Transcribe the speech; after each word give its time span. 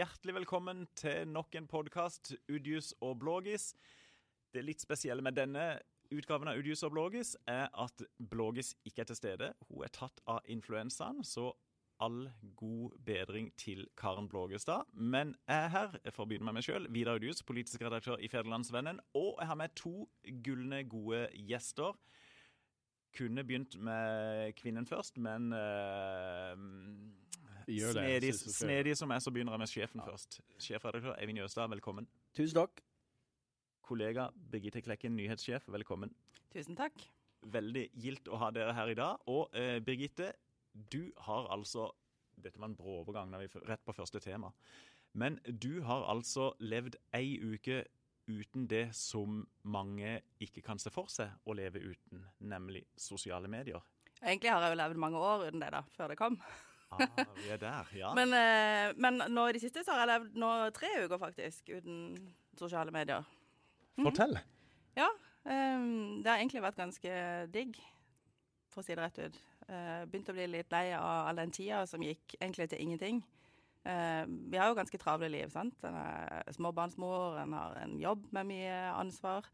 hjertelig 0.00 0.32
velkommen 0.34 0.86
til 0.96 1.28
nok 1.28 1.54
en 1.58 1.66
podkast, 1.68 2.30
Udius 2.48 2.94
og 3.04 3.18
Blågis. 3.20 3.74
Det 4.54 4.62
litt 4.64 4.80
spesielle 4.80 5.20
med 5.20 5.36
denne 5.36 5.64
utgaven 6.14 6.48
av 6.48 6.56
Udius 6.56 6.80
og 6.86 6.94
Blågis 6.94 7.34
er 7.50 7.66
at 7.68 8.00
Blågis 8.30 8.70
ikke 8.88 9.04
er 9.04 9.10
til 9.10 9.18
stede. 9.18 9.50
Hun 9.68 9.84
er 9.84 9.92
tatt 9.92 10.22
av 10.24 10.40
influensaen, 10.48 11.20
så 11.26 11.50
all 12.00 12.30
god 12.56 12.96
bedring 13.04 13.50
til 13.60 13.84
Karen 14.00 14.30
Blågestad. 14.30 14.88
Men 14.94 15.34
jeg 15.44 15.66
er 15.66 15.74
her 15.74 15.98
for 16.14 16.24
å 16.24 16.30
begynne 16.30 16.48
med 16.48 16.56
meg 16.56 16.64
sjøl, 16.64 16.88
Vidar 16.88 17.20
Udius, 17.20 17.44
politisk 17.44 17.84
redaktør 17.84 18.24
i 18.24 18.30
Federlandsvennen. 18.32 19.02
Og 19.20 19.34
jeg 19.36 19.52
har 19.52 19.60
med 19.60 19.76
to 19.76 20.08
gulne, 20.46 20.80
gode 20.88 21.26
gjester. 21.36 21.98
Kunne 23.18 23.44
begynt 23.44 23.76
med 23.76 24.56
kvinnen 24.56 24.88
først, 24.88 25.20
men 25.20 25.52
det, 25.52 26.56
snedig, 27.66 28.34
snedig 28.34 28.96
som 28.98 29.10
er, 29.10 29.22
så 29.22 29.32
begynner 29.34 29.56
jeg 29.56 29.62
med 29.62 29.70
sjefen 29.70 30.02
først. 30.04 30.40
Sjefredaktør 30.60 31.16
Eivind 31.20 31.42
Jøstad, 31.42 31.70
velkommen. 31.72 32.08
Tusen 32.36 32.60
takk. 32.60 32.82
Kollega 33.86 34.28
Birgitte 34.52 34.82
Klekken, 34.86 35.16
nyhetssjef, 35.18 35.66
velkommen. 35.72 36.12
Tusen 36.54 36.78
takk. 36.78 37.06
Veldig 37.50 37.86
gildt 37.98 38.28
å 38.30 38.38
ha 38.42 38.50
dere 38.54 38.74
her 38.76 38.92
i 38.92 38.98
dag. 38.98 39.22
Og 39.30 39.54
eh, 39.56 39.78
Birgitte, 39.82 40.32
du 40.92 41.10
har 41.26 41.50
altså 41.50 41.90
Dette 42.40 42.60
var 42.60 42.70
en 42.70 42.76
brå 42.78 43.00
overgang, 43.02 43.34
er 43.36 43.50
rett 43.68 43.82
på 43.84 43.92
første 43.92 44.20
tema. 44.24 44.48
Men 45.12 45.36
du 45.44 45.82
har 45.84 46.06
altså 46.08 46.54
levd 46.62 46.96
ei 47.16 47.34
uke 47.36 47.82
uten 48.30 48.66
det 48.70 48.94
som 48.96 49.42
mange 49.62 50.20
ikke 50.40 50.62
kan 50.64 50.78
se 50.80 50.92
for 50.94 51.10
seg 51.12 51.34
å 51.44 51.56
leve 51.58 51.82
uten, 51.82 52.22
nemlig 52.38 52.84
sosiale 52.96 53.50
medier. 53.50 53.82
Egentlig 54.22 54.52
har 54.52 54.62
jeg 54.64 54.74
jo 54.74 54.80
levd 54.80 55.00
mange 55.02 55.20
år 55.20 55.46
uten 55.48 55.62
det, 55.62 55.70
da, 55.74 55.82
før 55.96 56.12
det 56.12 56.18
kom. 56.20 56.38
Ah, 56.90 57.24
vi 57.36 57.50
er 57.54 57.60
der, 57.62 57.90
ja. 57.94 58.12
Men, 58.18 58.34
eh, 58.34 58.90
men 58.98 59.22
nå 59.30 59.46
i 59.48 59.54
det 59.56 59.62
siste 59.62 59.84
så 59.86 59.94
har 59.94 60.04
jeg 60.04 60.10
levd 60.12 60.38
nå 60.42 60.52
tre 60.76 60.90
uker, 61.04 61.18
faktisk, 61.22 61.70
uten 61.70 62.16
sosiale 62.58 62.94
medier. 62.94 63.26
Fortell. 64.00 64.38
Ja. 64.98 65.08
eh, 65.46 65.86
det 66.20 66.30
har 66.30 66.38
egentlig 66.38 66.64
vært 66.66 66.80
ganske 66.80 67.14
digg, 67.54 67.78
for 68.70 68.82
å 68.82 68.86
si 68.86 68.94
det 68.94 69.04
rett 69.04 69.22
ut. 69.22 69.38
Uh, 69.70 70.02
Begynte 70.10 70.32
å 70.32 70.34
bli 70.34 70.48
litt 70.50 70.72
lei 70.74 70.88
av 70.96 71.28
all 71.30 71.38
den 71.38 71.52
tida 71.54 71.84
som 71.86 72.02
gikk 72.02 72.34
egentlig 72.40 72.68
til 72.72 72.82
ingenting. 72.82 73.20
Eh, 73.84 74.24
vi 74.26 74.58
har 74.60 74.68
jo 74.68 74.76
ganske 74.76 74.98
travle 75.00 75.30
liv, 75.32 75.48
sant. 75.52 75.76
En 75.88 75.96
er 75.96 76.52
småbarnsmor, 76.52 77.38
en 77.40 77.54
har 77.56 77.78
en 77.80 77.96
jobb 78.00 78.26
med 78.36 78.50
mye 78.50 78.78
ansvar. 78.92 79.48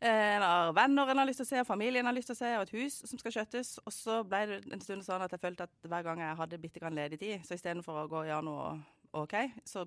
Eh, 0.00 0.42
har 0.42 0.74
venner 0.76 1.08
en 1.08 1.18
har 1.22 1.28
lyst 1.28 1.40
til 1.40 1.46
å 1.46 1.48
se, 1.48 1.62
familien 1.64 2.04
har 2.04 2.12
lyst 2.12 2.28
til 2.28 2.36
å 2.36 2.38
se, 2.38 2.50
og 2.58 2.66
et 2.66 2.74
hus 2.76 2.98
som 3.08 3.20
skal 3.20 3.32
skjøttes. 3.38 3.76
Og 3.84 3.94
så 3.94 4.18
ble 4.28 4.42
det 4.50 4.58
en 4.74 4.82
stund 4.84 5.06
sånn 5.06 5.24
at 5.24 5.32
jeg 5.32 5.40
følte 5.40 5.64
at 5.64 5.88
hver 5.88 6.04
gang 6.04 6.20
jeg 6.20 6.36
hadde 6.42 6.60
bitte 6.60 6.82
grann 6.82 6.98
ledig 6.98 7.20
tid, 7.22 7.46
så 7.46 7.56
istedenfor 7.56 8.02
å 8.02 8.10
gå 8.10 8.20
og 8.24 8.28
gjøre 8.28 8.44
noe 8.44 8.74
OK, 9.16 9.38
så 9.64 9.86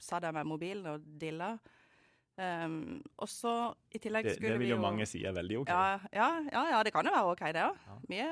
satt 0.00 0.24
jeg 0.24 0.36
med 0.36 0.48
mobilen 0.48 0.88
og 0.94 1.04
dilla. 1.20 1.52
Um, 2.40 3.02
og 3.20 3.28
så 3.28 3.50
i 3.92 3.98
tillegg 4.00 4.24
Det, 4.24 4.38
jo 4.40 4.48
det 4.48 4.60
vil 4.62 4.70
jo 4.70 4.76
jo 4.78 4.80
mange 4.80 5.04
si 5.04 5.18
er 5.28 5.34
veldig 5.36 5.58
OK. 5.60 5.68
ja, 5.68 5.98
ja, 6.14 6.28
ja, 6.46 6.62
ja, 6.70 6.78
det 6.86 6.92
kan 6.94 7.04
jo 7.04 7.12
være 7.12 7.34
OK, 7.34 7.42
det 7.52 7.66
òg. 7.66 7.82
Ja. 7.84 7.96
Mye 8.08 8.30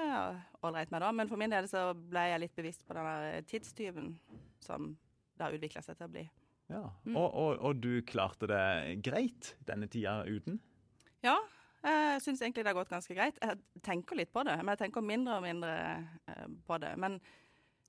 ålreit 0.65 0.95
med 0.95 1.05
det. 1.05 1.11
Men 1.19 1.29
for 1.29 1.43
min 1.43 1.53
del 1.53 1.69
så 1.69 1.91
ble 1.93 2.23
jeg 2.31 2.41
litt 2.47 2.57
bevisst 2.57 2.87
på 2.89 2.97
den 2.97 3.45
tidstyven 3.51 4.15
som 4.65 4.95
det 5.37 5.45
har 5.45 5.59
utvikla 5.59 5.85
seg 5.85 5.99
til 5.99 6.09
å 6.09 6.13
bli. 6.15 6.25
Ja. 6.73 6.87
Mm. 7.05 7.19
Og, 7.19 7.29
og, 7.29 7.53
og 7.69 7.85
du 7.85 8.01
klarte 8.09 8.49
det 8.49 8.65
greit 9.05 9.53
denne 9.69 9.91
tida 9.93 10.23
uten? 10.25 10.57
Ja, 11.23 11.37
jeg 11.85 12.23
syns 12.23 12.41
egentlig 12.43 12.65
det 12.65 12.73
har 12.73 12.79
gått 12.81 12.91
ganske 12.91 13.15
greit. 13.15 13.39
Jeg 13.43 13.59
tenker 13.87 14.17
litt 14.19 14.33
på 14.35 14.43
det, 14.47 14.57
men 14.59 14.75
jeg 14.75 14.79
tenker 14.87 15.01
mindre 15.05 15.37
og 15.39 15.43
mindre 15.47 15.75
eh, 16.29 16.47
på 16.67 16.79
det. 16.83 16.91
Men 16.99 17.21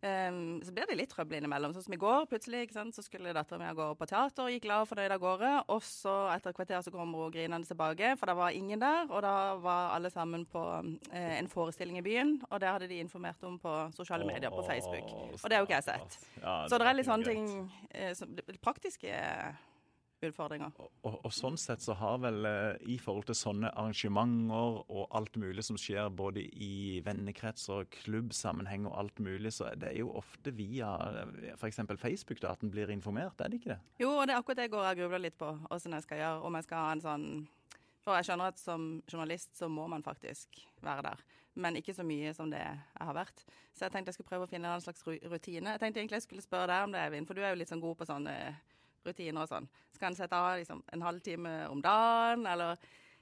um, 0.01 0.61
så 0.63 0.71
blir 0.71 0.85
det 0.87 0.95
litt 0.99 1.09
trøbbel 1.11 1.39
innimellom. 1.39 1.73
Sånn 1.75 1.83
som 1.87 1.93
i 1.93 1.99
går, 1.99 2.27
plutselig, 2.29 2.67
sant? 2.73 2.93
så 2.95 3.01
skulle 3.03 3.33
dattera 3.35 3.59
mi 3.59 3.65
av 3.69 3.75
gårde 3.79 3.97
på 3.99 4.07
teater, 4.09 4.45
og 4.45 4.53
gikk 4.53 4.63
glad 4.67 4.85
og 4.85 4.89
fornøyd 4.91 5.15
av 5.15 5.21
gårde. 5.23 5.51
Og 5.75 5.81
så 5.85 6.13
etter 6.35 6.53
et 6.53 6.59
kvarter 6.59 6.83
så 6.85 6.93
kommer 6.93 7.25
hun 7.25 7.33
grinende 7.33 7.67
tilbake, 7.67 8.13
for 8.21 8.29
det 8.31 8.37
var 8.39 8.55
ingen 8.55 8.79
der. 8.85 9.09
Og 9.09 9.21
da 9.25 9.33
var 9.65 9.95
alle 9.97 10.13
sammen 10.13 10.45
på 10.49 10.63
eh, 11.11 11.33
en 11.39 11.49
forestilling 11.51 11.97
i 12.01 12.05
byen, 12.05 12.35
og 12.49 12.61
det 12.61 12.69
hadde 12.69 12.89
de 12.93 13.01
informert 13.03 13.41
om 13.49 13.57
på 13.61 13.73
sosiale 13.97 14.25
medier, 14.29 14.53
på 14.53 14.65
Facebook. 14.69 15.09
Og 15.33 15.49
det 15.49 15.57
har 15.57 15.65
jo 15.65 15.69
ikke 15.69 15.81
jeg 15.81 15.89
sett. 15.89 16.19
Ja, 16.43 16.59
Så 16.69 16.77
det 16.77 16.87
er 16.93 17.01
litt 17.01 17.09
sånne 17.09 17.25
greit. 17.25 17.35
ting 17.35 17.89
eh, 17.91 18.13
som, 18.17 18.35
det- 18.37 18.61
Praktiske 18.61 19.09
utfordringer. 20.25 20.71
Og, 20.79 20.89
og, 21.07 21.17
og 21.27 21.33
sånn 21.33 21.57
sett 21.59 21.83
så 21.83 21.95
har 21.99 22.19
vel 22.23 22.47
eh, 22.47 22.79
i 22.93 22.97
forhold 23.01 23.29
til 23.29 23.37
sånne 23.37 23.71
arrangementer 23.71 24.81
og 24.83 25.05
alt 25.15 25.37
mulig 25.39 25.65
som 25.65 25.79
skjer 25.79 26.09
både 26.13 26.43
i 26.43 26.99
vennekrets 27.05 27.69
og 27.73 27.89
klubbsammenheng 28.01 28.87
og 28.89 28.97
alt 29.01 29.21
mulig, 29.23 29.53
så 29.55 29.69
er 29.71 29.79
det 29.83 29.93
jo 29.99 30.11
ofte 30.19 30.53
via 30.55 30.91
f.eks. 31.55 31.81
Facebook 31.99 32.41
da, 32.43 32.53
at 32.53 32.65
en 32.65 32.73
blir 32.73 32.91
informert, 32.93 33.39
er 33.39 33.51
det 33.51 33.61
ikke 33.61 33.73
det? 33.75 33.79
Jo, 34.03 34.13
og 34.17 34.27
det 34.27 34.35
er 34.35 34.41
akkurat 34.41 34.61
det 34.61 34.69
jeg 34.69 34.75
går 34.75 34.89
og 34.91 35.01
grubler 35.03 35.25
litt 35.27 35.39
på, 35.39 35.53
åssen 35.71 35.95
jeg 35.97 36.05
skal 36.05 36.23
gjøre. 36.23 36.45
Om 36.49 36.59
jeg 36.59 36.67
skal 36.67 36.85
ha 36.85 36.91
en 36.95 37.05
sånn 37.05 37.25
For 37.99 38.15
jeg 38.15 38.29
skjønner 38.29 38.53
at 38.53 38.61
som 38.61 38.85
journalist 39.11 39.57
så 39.59 39.67
må 39.69 39.85
man 39.91 40.03
faktisk 40.03 40.61
være 40.81 41.03
der. 41.09 41.23
Men 41.59 41.75
ikke 41.75 41.93
så 41.93 42.05
mye 42.07 42.31
som 42.33 42.49
det 42.51 42.61
jeg 42.61 42.77
har 42.95 43.15
vært. 43.15 43.43
Så 43.75 43.85
jeg 43.85 43.93
tenkte 43.93 44.13
jeg 44.13 44.19
skulle 44.19 44.31
prøve 44.31 44.47
å 44.47 44.51
finne 44.51 44.71
en 44.71 44.83
slags 44.83 45.03
rutine. 45.03 45.73
Jeg 45.75 45.81
tenkte 45.81 45.99
egentlig 45.99 46.21
jeg 46.21 46.27
skulle 46.27 46.45
spørre 46.45 46.69
deg 46.71 46.87
om 46.87 46.95
det, 46.95 47.03
Eivind, 47.03 47.27
for 47.27 47.35
du 47.35 47.43
er 47.43 47.51
jo 47.51 47.59
litt 47.59 47.71
sånn 47.71 47.83
god 47.83 47.99
på 47.99 48.07
sånne 48.07 48.35
rutiner 49.07 49.43
og 49.43 49.51
sånn. 49.51 49.69
Skal 49.95 50.11
en 50.11 50.17
sette 50.17 50.39
av 50.39 50.57
liksom, 50.59 50.81
en 50.93 51.05
halvtime 51.05 51.53
om 51.69 51.83
dagen, 51.83 52.47
eller 52.49 52.79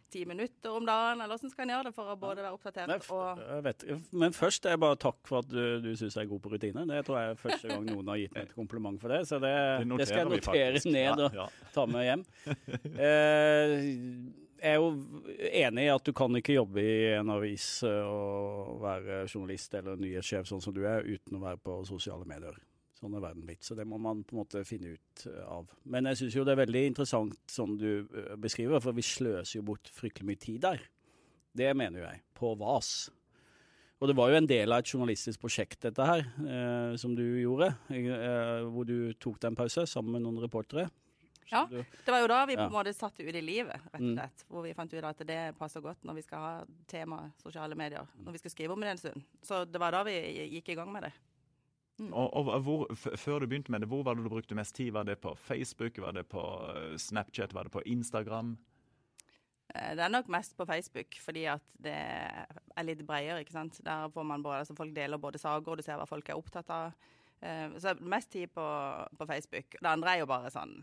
ti 0.10 0.26
minutter 0.26 0.72
om 0.72 0.86
dagen, 0.88 1.22
eller 1.22 1.36
åssen 1.36 1.52
skal 1.52 1.66
en 1.66 1.74
gjøre 1.76 1.90
det 1.90 1.94
for 1.98 2.14
å 2.14 2.16
både 2.20 2.44
være 2.46 2.56
oppdatert 2.56 2.88
Nei, 2.88 3.00
og 3.12 3.42
jeg 3.42 3.66
vet, 3.66 3.86
men 4.16 4.36
først 4.36 4.68
er 4.72 4.80
bare 4.80 5.00
takk 5.02 5.20
for 5.28 5.44
at 5.44 5.52
du, 5.52 5.62
du 5.84 5.90
syns 6.00 6.16
jeg 6.16 6.24
er 6.24 6.32
god 6.32 6.44
på 6.46 6.54
rutiner. 6.54 6.88
Det 6.88 7.04
tror 7.08 7.20
jeg 7.20 7.34
er 7.34 7.42
første 7.42 7.72
gang 7.72 7.86
noen 7.90 8.12
har 8.14 8.22
gitt 8.22 8.36
meg 8.38 8.48
et 8.48 8.56
kompliment 8.56 9.02
for 9.02 9.14
det. 9.14 9.22
Så 9.28 9.42
det, 9.44 9.54
det, 9.84 10.08
skal 10.08 10.24
jeg 10.24 10.32
notere 10.32 10.84
ned 10.88 11.24
og 11.28 11.40
ja. 11.42 11.48
ta 11.76 11.88
med 11.90 12.10
hjem. 12.12 12.28
Eh, 12.98 13.74
jeg 14.58 14.74
er 14.74 14.80
jo 14.80 14.88
enig 15.38 15.84
i 15.86 15.92
at 15.94 16.08
du 16.08 16.14
kan 16.18 16.34
ikke 16.40 16.56
jobbe 16.56 16.82
i 16.82 16.96
en 17.18 17.30
avis 17.36 17.66
eh, 17.86 18.10
og 18.10 18.80
være 18.82 19.20
journalist 19.28 19.76
eller 19.78 20.00
nyhetssjef 20.02 20.48
sånn 20.50 20.64
som 20.64 20.74
du 20.74 20.82
er, 20.88 21.06
uten 21.06 21.38
å 21.38 21.44
være 21.44 21.62
på 21.62 21.78
sosiale 21.88 22.26
medier. 22.30 22.58
Sånn 22.98 23.14
er 23.14 23.22
verden 23.22 23.44
blitt. 23.46 23.62
Så 23.62 23.76
det 23.78 23.86
må 23.86 24.00
man 24.02 24.24
på 24.26 24.34
en 24.34 24.40
måte 24.42 24.64
finne 24.66 24.96
ut 24.96 25.26
eh, 25.30 25.44
av. 25.46 25.68
Men 25.86 26.06
jeg 26.10 26.18
syns 26.18 26.34
jo 26.40 26.44
det 26.48 26.56
er 26.56 26.64
veldig 26.66 26.86
interessant 26.90 27.38
sånn 27.54 27.76
du 27.78 28.08
eh, 28.10 28.32
beskriver, 28.42 28.82
for 28.82 28.96
vi 28.98 29.06
sløser 29.06 29.60
jo 29.60 29.66
bort 29.70 29.92
fryktelig 29.94 30.26
mye 30.32 30.42
tid 30.42 30.62
der. 30.66 30.82
Det 31.58 31.70
mener 31.78 32.02
jo 32.02 32.08
jeg. 32.08 32.24
På 32.38 32.56
VAS. 32.58 33.10
Og 34.02 34.10
det 34.10 34.16
var 34.18 34.30
jo 34.30 34.38
en 34.38 34.46
del 34.50 34.74
av 34.74 34.82
et 34.84 34.90
journalistisk 34.94 35.42
prosjekt, 35.42 35.80
dette 35.82 36.06
her, 36.06 36.26
eh, 36.46 36.96
som 37.02 37.14
du 37.18 37.24
gjorde. 37.42 37.72
Eh, 37.94 38.66
hvor 38.70 38.86
du 38.86 39.14
tok 39.18 39.40
deg 39.42 39.52
en 39.52 39.58
pause 39.62 39.86
sammen 39.90 40.18
med 40.18 40.26
noen 40.26 40.42
reportere. 40.44 40.88
Ja. 41.50 41.64
Du- 41.70 41.78
Det 41.80 42.12
var 42.12 42.20
jo 42.22 42.28
da 42.28 42.46
vi 42.46 42.58
på 42.58 42.66
en 42.66 42.74
måte 42.74 42.94
satte 42.94 43.24
ut 43.24 43.34
i 43.34 43.42
livet, 43.42 43.78
rett 43.94 44.02
og 44.02 44.02
Mm. 44.02 44.18
slett. 44.18 44.44
Hvor 44.50 44.62
vi 44.64 44.74
fant 44.74 44.94
ut 44.94 45.04
at 45.04 45.18
det 45.26 45.56
passer 45.58 45.82
godt 45.82 46.04
når 46.04 46.16
vi 46.16 46.22
skal 46.22 46.38
ha 46.40 46.66
tema 46.88 47.32
sosiale 47.42 47.74
medier. 47.76 48.06
Når 48.26 48.32
vi 48.34 48.38
skal 48.40 48.52
skrive 48.52 48.72
om 48.74 48.82
det 48.82 48.90
en 48.90 48.98
stund. 48.98 49.24
Så 49.42 49.66
det 49.72 49.80
var 49.80 49.92
da 49.92 50.04
vi 50.04 50.12
gikk 50.60 50.70
i 50.70 50.76
gang 50.76 50.92
med 50.92 51.04
det. 51.04 51.14
Og, 52.00 52.34
og 52.34 52.62
hvor, 52.62 52.86
f 52.94 53.08
Før 53.18 53.40
du 53.42 53.48
begynte 53.48 53.72
med 53.74 53.82
det, 53.82 53.88
hvor 53.90 54.04
var 54.06 54.14
det 54.16 54.24
du 54.24 54.30
brukte 54.30 54.56
mest 54.56 54.76
tid? 54.78 54.92
Var 54.94 55.04
det 55.04 55.16
på 55.22 55.32
Facebook, 55.36 55.98
var 56.04 56.12
det 56.14 56.28
på 56.30 56.42
eh, 56.76 56.98
Snapchat, 57.02 57.54
var 57.58 57.64
det 57.64 57.72
på 57.74 57.82
Instagram? 57.86 58.58
Eh, 59.76 59.96
Det 59.96 60.04
er 60.06 60.10
nok 60.14 60.28
mest 60.30 60.56
på 60.58 60.66
Facebook, 60.70 61.18
fordi 61.22 61.46
at 61.50 61.64
det 61.82 61.96
er 61.98 62.84
litt 62.86 63.02
bredere, 63.08 63.40
ikke 63.42 63.52
sant. 63.56 63.80
Der 63.84 64.10
får 64.14 64.24
man 64.30 64.44
både, 64.46 64.60
altså 64.64 64.76
folk 64.78 64.94
deler 64.96 65.18
både 65.18 65.40
saker, 65.42 65.72
og 65.72 65.78
du 65.78 65.84
ser 65.84 65.98
hva 65.98 66.06
folk 66.08 66.30
er 66.30 66.38
opptatt 66.38 66.70
av. 66.70 66.94
Eh, 67.42 67.70
Så 67.82 67.96
mest 68.02 68.32
tid 68.32 68.48
på, 68.54 68.68
på 69.18 69.26
Facebook. 69.26 69.76
Det 69.82 69.90
andre 69.90 70.16
er 70.16 70.20
jo 70.20 70.26
bare 70.30 70.50
sånn 70.54 70.78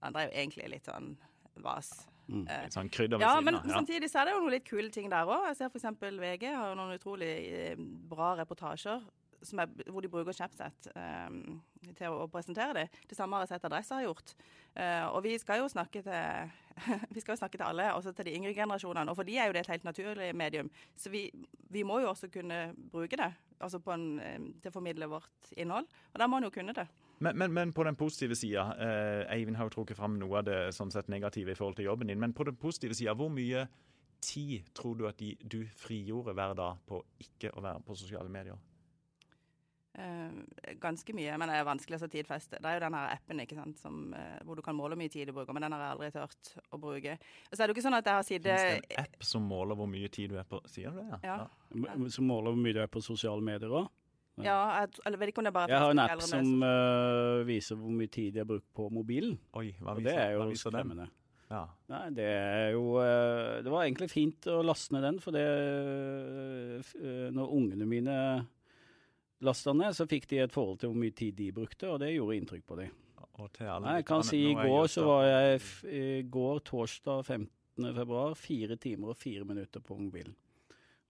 Det 0.00 0.06
andre 0.06 0.22
er 0.22 0.30
jo 0.30 0.38
egentlig 0.40 0.70
litt 0.70 0.86
sånn 0.88 1.16
vas. 1.60 1.90
Mm, 2.30 2.46
Litt 2.46 2.72
sånn 2.72 2.88
krydder 2.88 3.18
ved 3.18 3.26
Ja, 3.26 3.32
siden 3.34 3.44
men 3.44 3.54
av. 3.58 3.66
Ja. 3.66 3.74
samtidig 3.74 4.08
så 4.08 4.20
er 4.20 4.24
det 4.24 4.32
jo 4.36 4.40
noen 4.40 4.52
litt 4.54 4.64
kule 4.70 4.90
ting 4.94 5.10
der 5.10 5.26
òg. 5.26 5.48
Jeg 5.50 5.56
ser 5.58 5.66
f.eks. 5.66 5.84
VG 6.22 6.44
har 6.54 6.76
noen 6.78 6.94
utrolig 6.94 7.76
bra 8.08 8.36
reportasjer 8.38 9.02
er, 9.40 9.90
hvor 9.90 10.04
de 10.04 10.10
bruker 10.12 10.36
Snapchat 10.36 10.90
um, 10.94 11.60
til 11.96 12.08
å, 12.08 12.24
å 12.24 12.30
presentere 12.32 12.74
det. 12.76 12.86
Det 13.08 13.18
samme 13.18 13.36
har 13.36 13.46
jeg 13.46 13.54
sett 13.54 13.68
Adresse 13.68 13.96
har 13.96 14.06
gjort. 14.06 14.34
Uh, 14.76 15.06
og 15.14 15.22
vi 15.26 15.36
skal 15.40 15.62
jo 15.62 15.70
snakke 15.72 16.02
til 16.06 16.50
vi 17.14 17.20
skal 17.20 17.34
jo 17.34 17.40
snakke 17.40 17.58
til 17.58 17.66
alle, 17.66 17.90
også 17.94 18.12
til 18.16 18.28
de 18.28 18.34
yngre 18.38 18.54
generasjonene. 18.56 19.12
Og 19.12 19.18
for 19.18 19.28
de 19.28 19.36
er 19.38 19.48
jo 19.48 19.56
det 19.56 19.64
et 19.64 19.72
helt 19.74 19.86
naturlig 19.86 20.30
medium. 20.36 20.70
Så 20.96 21.12
vi, 21.12 21.26
vi 21.72 21.84
må 21.86 22.00
jo 22.00 22.10
også 22.12 22.30
kunne 22.32 22.70
bruke 22.92 23.18
det 23.20 23.32
altså 23.60 23.80
en, 23.92 24.06
eh, 24.24 24.38
til 24.62 24.70
å 24.70 24.74
formidle 24.74 25.08
vårt 25.10 25.52
innhold. 25.56 25.88
Og 26.14 26.20
da 26.22 26.28
må 26.30 26.38
en 26.40 26.48
jo 26.48 26.54
kunne 26.54 26.74
det. 26.76 26.86
Men, 27.20 27.36
men, 27.36 27.52
men 27.52 27.72
på 27.76 27.84
den 27.84 27.98
positive 28.00 28.36
sida, 28.38 28.70
eh, 28.80 29.34
Eivind 29.34 29.58
har 29.58 29.68
jo 29.68 29.74
trukket 29.76 29.98
fram 29.98 30.16
noe 30.18 30.40
av 30.40 30.46
det 30.48 30.60
sånn 30.72 30.92
sett 30.92 31.10
negative 31.12 31.52
i 31.52 31.58
forhold 31.58 31.76
til 31.76 31.90
jobben 31.90 32.08
din. 32.08 32.20
Men 32.20 32.32
på 32.32 32.46
den 32.48 32.56
positive 32.56 32.96
sida, 32.96 33.14
hvor 33.14 33.28
mye 33.32 33.66
tid 34.24 34.68
tror 34.76 34.96
du 34.96 35.06
at 35.08 35.20
de, 35.20 35.34
du 35.40 35.62
frigjorde 35.76 36.34
hver 36.36 36.56
dag 36.56 36.80
på 36.88 37.02
ikke 37.20 37.52
å 37.56 37.64
være 37.64 37.84
på 37.84 37.96
sosiale 37.96 38.32
medier? 38.32 38.56
Eh, 40.00 40.74
ganske 40.80 41.12
mye, 41.16 41.36
men 41.38 41.50
det 41.50 41.56
er 41.58 41.66
vanskelig 41.66 41.98
å 42.00 42.08
tidfeste. 42.10 42.60
Det 42.60 42.68
er 42.68 42.78
jo 42.78 42.82
den 42.86 42.96
her 42.96 43.12
appen 43.12 43.42
ikke 43.42 43.58
sant, 43.58 43.80
som, 43.82 44.14
eh, 44.14 44.38
hvor 44.46 44.56
du 44.56 44.62
kan 44.64 44.76
måle 44.76 44.94
hvor 44.94 45.02
mye 45.02 45.12
tid 45.12 45.28
du 45.28 45.34
bruker, 45.36 45.52
men 45.56 45.66
den 45.66 45.74
har 45.76 45.82
jeg 45.84 45.94
aldri 45.96 46.10
turt 46.14 46.52
å 46.72 46.80
bruke. 46.80 47.16
Og 47.50 47.54
så 47.54 47.62
er 47.62 47.66
det 47.66 47.74
jo 47.74 47.76
ikke 47.76 47.86
sånn 47.88 47.98
at 47.98 48.10
jeg 48.10 48.18
har 48.18 48.28
Finnes 48.30 48.44
det 48.44 48.58
sittet 48.60 48.98
en 48.98 49.04
app 49.04 49.24
som 49.26 49.42
måler 49.42 49.76
hvor 49.76 49.88
mye 49.90 50.10
tid 50.12 50.30
du 50.30 50.36
er 50.38 50.44
på 50.48 50.60
Sier 50.70 50.94
du 50.94 51.00
det? 51.02 51.20
Ja. 51.26 51.36
ja. 51.74 51.96
Som 52.14 52.28
måler 52.30 52.54
hvor 52.54 52.62
mye 52.62 52.76
du 52.76 52.80
er 52.80 52.90
på 52.92 53.02
sosiale 53.02 53.42
medier 53.42 53.72
òg? 53.82 53.88
Ja, 54.40 54.56
jeg, 54.80 55.00
eller 55.04 55.20
vet 55.20 55.32
ikke 55.32 55.42
om 55.42 55.48
det 55.48 55.50
er 55.50 55.58
bare 55.58 55.72
Jeg 55.72 55.82
har 55.82 55.94
en 55.94 56.02
app 56.04 56.22
som 56.24 56.62
øh, 56.64 57.46
viser 57.48 57.76
hvor 57.76 57.92
mye 57.92 58.12
tid 58.12 58.38
jeg 58.40 58.48
bruker 58.48 58.68
på 58.76 58.86
mobilen. 58.94 59.34
Oi, 59.58 59.74
hva 59.80 59.96
Og 59.96 60.00
viser, 60.00 60.08
det 60.08 60.22
er 60.22 60.36
jo 60.38 60.60
skremmende. 60.62 61.10
Ja. 61.50 61.64
Nei, 61.90 62.04
det 62.14 62.26
er 62.30 62.68
jo 62.76 62.94
uh, 63.02 63.58
Det 63.58 63.72
var 63.72 63.82
egentlig 63.82 64.06
fint 64.12 64.46
å 64.46 64.60
laste 64.62 64.94
ned 64.94 65.02
den, 65.02 65.16
for 65.18 65.34
det 65.34 65.42
uh, 65.42 67.26
Når 67.34 67.56
ungene 67.58 67.88
mine 67.90 68.16
lasta 69.44 69.72
ned, 69.76 69.94
så 69.96 70.06
fikk 70.08 70.28
de 70.30 70.42
et 70.44 70.52
forhold 70.52 70.80
til 70.80 70.92
hvor 70.92 71.00
mye 71.00 71.14
tid 71.16 71.36
de 71.38 71.50
brukte, 71.54 71.88
og 71.88 72.00
det 72.02 72.12
gjorde 72.14 72.36
inntrykk 72.40 72.66
på 72.68 72.78
dem. 72.82 72.92
Og 73.40 73.48
til 73.56 73.70
alle 73.72 73.86
Nei, 73.86 73.96
jeg 74.00 74.06
kan 74.10 74.24
si 74.26 74.40
i 74.50 74.54
går 74.56 74.88
så 74.92 75.04
var 75.06 75.24
jeg 75.24 75.60
f 75.62 75.70
i 75.88 76.04
går, 76.28 76.60
torsdag 76.68 77.22
15. 77.24 77.92
februar, 77.96 78.34
fire 78.36 78.76
timer 78.80 79.14
og 79.14 79.20
fire 79.20 79.46
minutter 79.48 79.84
på 79.84 79.96
mobilen. 79.96 80.36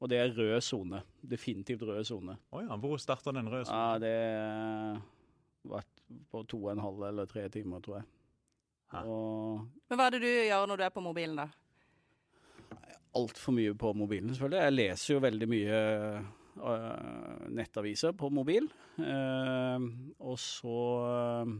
Og 0.00 0.09
det 0.09 0.21
er 0.21 0.31
rød 0.32 0.61
sone. 0.65 1.03
Definitivt 1.21 1.82
rød 1.85 2.05
sone. 2.09 2.38
Å 2.55 2.62
ja, 2.65 2.77
hvor 2.81 3.00
starter 3.03 3.35
den 3.37 3.50
røde 3.53 3.67
Ja, 3.69 3.99
det 4.00 4.15
har 4.15 5.03
vært 5.75 6.05
på 6.31 6.44
to 6.49 6.62
og 6.62 6.71
en 6.73 6.85
halv 6.87 7.03
eller 7.11 7.29
tre 7.29 7.49
timer, 7.53 7.82
tror 7.85 8.00
jeg. 8.00 8.09
Og 9.06 9.67
Men 9.91 9.99
hva 9.99 10.06
er 10.09 10.17
det 10.17 10.23
du 10.23 10.31
gjør 10.31 10.71
når 10.71 10.81
du 10.81 10.87
er 10.87 10.94
på 10.94 11.05
mobilen, 11.05 11.43
da? 11.43 11.50
altfor 13.17 13.55
mye 13.56 13.75
på 13.75 13.93
mobilen, 13.97 14.31
selvfølgelig. 14.35 14.62
Jeg 14.62 14.77
leser 14.77 15.15
jo 15.15 15.23
veldig 15.25 15.49
mye 15.50 15.79
nettaviser 17.50 18.14
på 18.18 18.30
mobil. 18.32 18.66
Eh, 18.98 19.86
og 20.20 20.38
så 20.40 20.80
øh, 21.04 21.54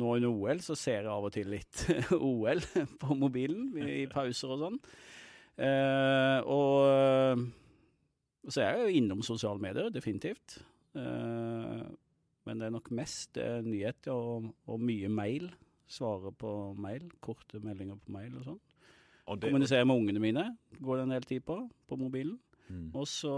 nå 0.00 0.12
under 0.16 0.28
OL 0.30 0.62
så 0.64 0.76
ser 0.78 1.02
jeg 1.02 1.12
av 1.12 1.26
og 1.28 1.34
til 1.34 1.50
litt 1.52 1.82
OL 2.16 2.62
på 3.02 3.16
mobilen 3.18 3.72
i, 3.82 4.06
pauser 4.12 4.54
og 4.54 4.62
sånn. 4.66 4.78
Eh, 5.62 6.38
og 6.48 7.42
så 8.48 8.62
er 8.62 8.70
jeg 8.70 8.86
jo 8.86 9.00
innom 9.02 9.20
sosiale 9.26 9.62
medier, 9.62 9.90
definitivt. 9.92 10.60
Eh, 10.98 11.82
men 12.42 12.58
det 12.58 12.66
er 12.66 12.74
nok 12.74 12.90
mest 12.94 13.38
eh, 13.38 13.60
nyheter 13.64 14.16
og, 14.16 14.50
og 14.66 14.82
mye 14.82 15.10
mail. 15.12 15.50
Svare 15.92 16.32
på 16.34 16.50
mail, 16.80 17.10
korte 17.22 17.60
meldinger 17.62 18.00
på 18.00 18.14
mail 18.14 18.34
og 18.40 18.46
sånn. 18.48 18.62
Kommunisere 19.22 19.86
med 19.86 20.00
ungene 20.00 20.20
mine 20.22 20.44
går 20.82 20.98
det 20.98 21.04
en 21.04 21.14
del 21.14 21.26
tid 21.28 21.44
på, 21.46 21.60
på 21.88 21.98
mobilen. 22.00 22.38
Mm. 22.66 22.88
Og 22.96 23.06
så 23.08 23.34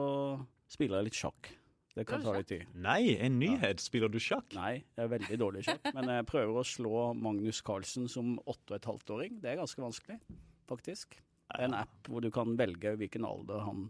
spiller 0.71 1.01
jeg 1.01 1.11
litt 1.11 1.21
sjakk. 1.21 1.51
Det 1.95 2.03
kan 2.09 2.23
ta 2.25 2.33
litt 2.35 2.49
tid. 2.51 2.65
Nei, 2.83 3.15
en 3.23 3.37
nyhet! 3.39 3.79
Spiller 3.83 4.11
du 4.11 4.19
sjakk? 4.19 4.49
Nei, 4.57 4.81
jeg 4.97 5.05
er 5.05 5.11
veldig 5.13 5.37
dårlig 5.39 5.63
i 5.63 5.67
sjakk, 5.69 5.85
men 5.95 6.11
jeg 6.11 6.27
prøver 6.27 6.59
å 6.59 6.65
slå 6.67 7.03
Magnus 7.15 7.61
Carlsen 7.63 8.09
som 8.11 8.33
åtte 8.51 8.75
og 8.75 8.79
et 8.81 8.89
halvt 8.91 9.13
åring. 9.15 9.37
Det 9.43 9.53
er 9.53 9.61
ganske 9.61 9.85
vanskelig, 9.85 10.19
faktisk. 10.67 11.15
Det 11.21 11.61
er 11.61 11.69
en 11.69 11.77
app 11.79 12.11
hvor 12.11 12.25
du 12.25 12.33
kan 12.35 12.57
velge 12.59 12.97
hvilken 12.99 13.29
alder 13.29 13.63
han 13.63 13.87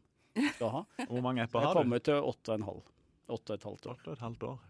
skal 0.56 0.72
ha. 0.74 0.84
Hvor 1.08 1.24
mange 1.24 1.46
apper 1.46 1.64
har 1.64 1.70
du? 1.70 1.80
Jeg 1.80 1.86
kommer 1.86 2.04
til 2.10 2.28
åtte 2.34 2.52
og 2.52 2.58
en 2.58 2.68
halv. 2.68 2.92
Åtte 3.38 3.54
og 3.54 3.56
et 3.56 3.66
halvt 3.70 3.88
år. 3.88 3.96
Åtte 3.96 4.10
og 4.10 4.18
et 4.18 4.24
halvt 4.26 4.46
år. 4.50 4.62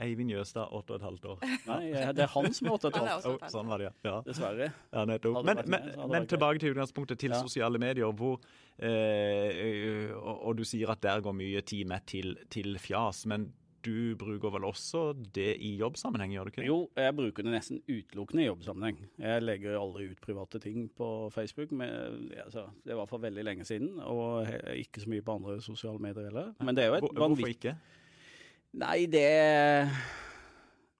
Eivind 0.00 0.30
Jøstad, 0.30 0.68
åtte 0.76 0.92
og 0.92 0.98
et 1.00 1.04
halvt 1.06 1.24
år. 1.32 1.38
Nei, 1.70 1.78
det 2.12 2.24
er 2.26 2.32
han 2.34 2.52
som 2.52 2.66
er 2.68 2.74
åtte 2.76 2.90
og 2.90 2.92
et 2.92 2.98
Han 3.00 3.06
er 3.06 3.12
halvt. 3.14 3.26
også 3.30 3.46
Oh, 3.46 3.52
sånn 3.54 3.70
var 3.72 3.78
det, 3.80 3.90
ja. 4.04 4.16
Dessverre. 4.26 4.70
ja 4.92 5.04
Men, 5.08 5.62
men, 5.72 5.86
men 6.12 6.26
tilbake 6.28 6.60
til 6.60 6.74
utgangspunktet, 6.74 7.18
til 7.22 7.30
Ja. 7.32 7.40
sosiale 7.40 7.78
medier. 7.80 8.12
hvor 8.12 8.40
eh, 8.78 10.10
og, 10.16 10.42
og 10.50 10.56
du 10.58 10.64
sier 10.68 10.90
at 10.92 11.00
der 11.04 11.22
går 11.24 11.32
mye 11.36 11.62
tid 11.66 11.86
med 11.88 12.04
til, 12.06 12.36
til 12.52 12.76
fjas. 12.82 13.24
Men 13.30 13.48
du 13.86 14.16
bruker 14.18 14.50
vel 14.50 14.64
også 14.66 15.12
det 15.36 15.52
i 15.62 15.76
jobbsammenheng, 15.78 16.32
gjør 16.34 16.48
du 16.48 16.50
ikke? 16.50 16.64
Jo, 16.66 16.78
jeg 16.98 17.14
bruker 17.14 17.46
det 17.46 17.52
nesten 17.54 17.78
utelukkende 17.86 18.42
i 18.42 18.48
jobbsammenheng. 18.48 18.96
Jeg 19.22 19.44
legger 19.46 19.76
aldri 19.78 20.08
ut 20.10 20.20
private 20.24 20.58
ting 20.64 20.88
på 20.98 21.10
Facebook. 21.34 21.70
Men, 21.70 22.26
altså, 22.44 22.66
det 22.84 22.96
var 22.98 23.06
for 23.06 23.22
veldig 23.22 23.44
lenge 23.46 23.64
siden, 23.68 23.92
og 24.02 24.48
ikke 24.74 25.04
så 25.04 25.12
mye 25.12 25.22
på 25.22 25.38
andre 25.38 25.60
sosiale 25.62 26.02
medier 26.02 26.26
heller. 26.32 26.50
Men 26.66 26.74
det 26.74 26.84
er 26.84 26.90
jo 26.90 26.98
et 26.98 27.06
Hvor, 27.06 27.14
hvorfor 27.28 27.52
ikke? 27.54 27.76
Nei, 28.76 29.06
det 29.08 29.28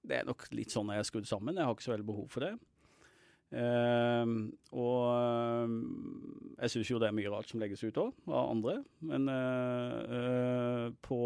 Det 0.07 0.21
er 0.21 0.25
nok 0.27 0.47
litt 0.55 0.73
sånn 0.73 0.89
jeg 0.93 1.03
er 1.03 1.07
skrudd 1.07 1.27
sammen. 1.29 1.57
Jeg 1.57 1.67
har 1.67 1.75
ikke 1.75 1.85
så 1.85 1.93
veldig 1.93 2.07
behov 2.07 2.27
for 2.31 2.47
det. 2.47 2.55
Uh, 3.47 4.27
og 4.75 5.03
uh, 5.07 5.75
jeg 6.59 6.73
syns 6.73 6.89
jo 6.91 6.97
det 6.99 7.07
er 7.07 7.15
mye 7.15 7.29
rart 7.31 7.47
som 7.47 7.61
legges 7.61 7.85
ut 7.85 7.99
òg, 8.01 8.15
av 8.27 8.49
andre. 8.51 8.79
Men 9.07 9.29
uh, 9.31 10.87
på 11.03 11.19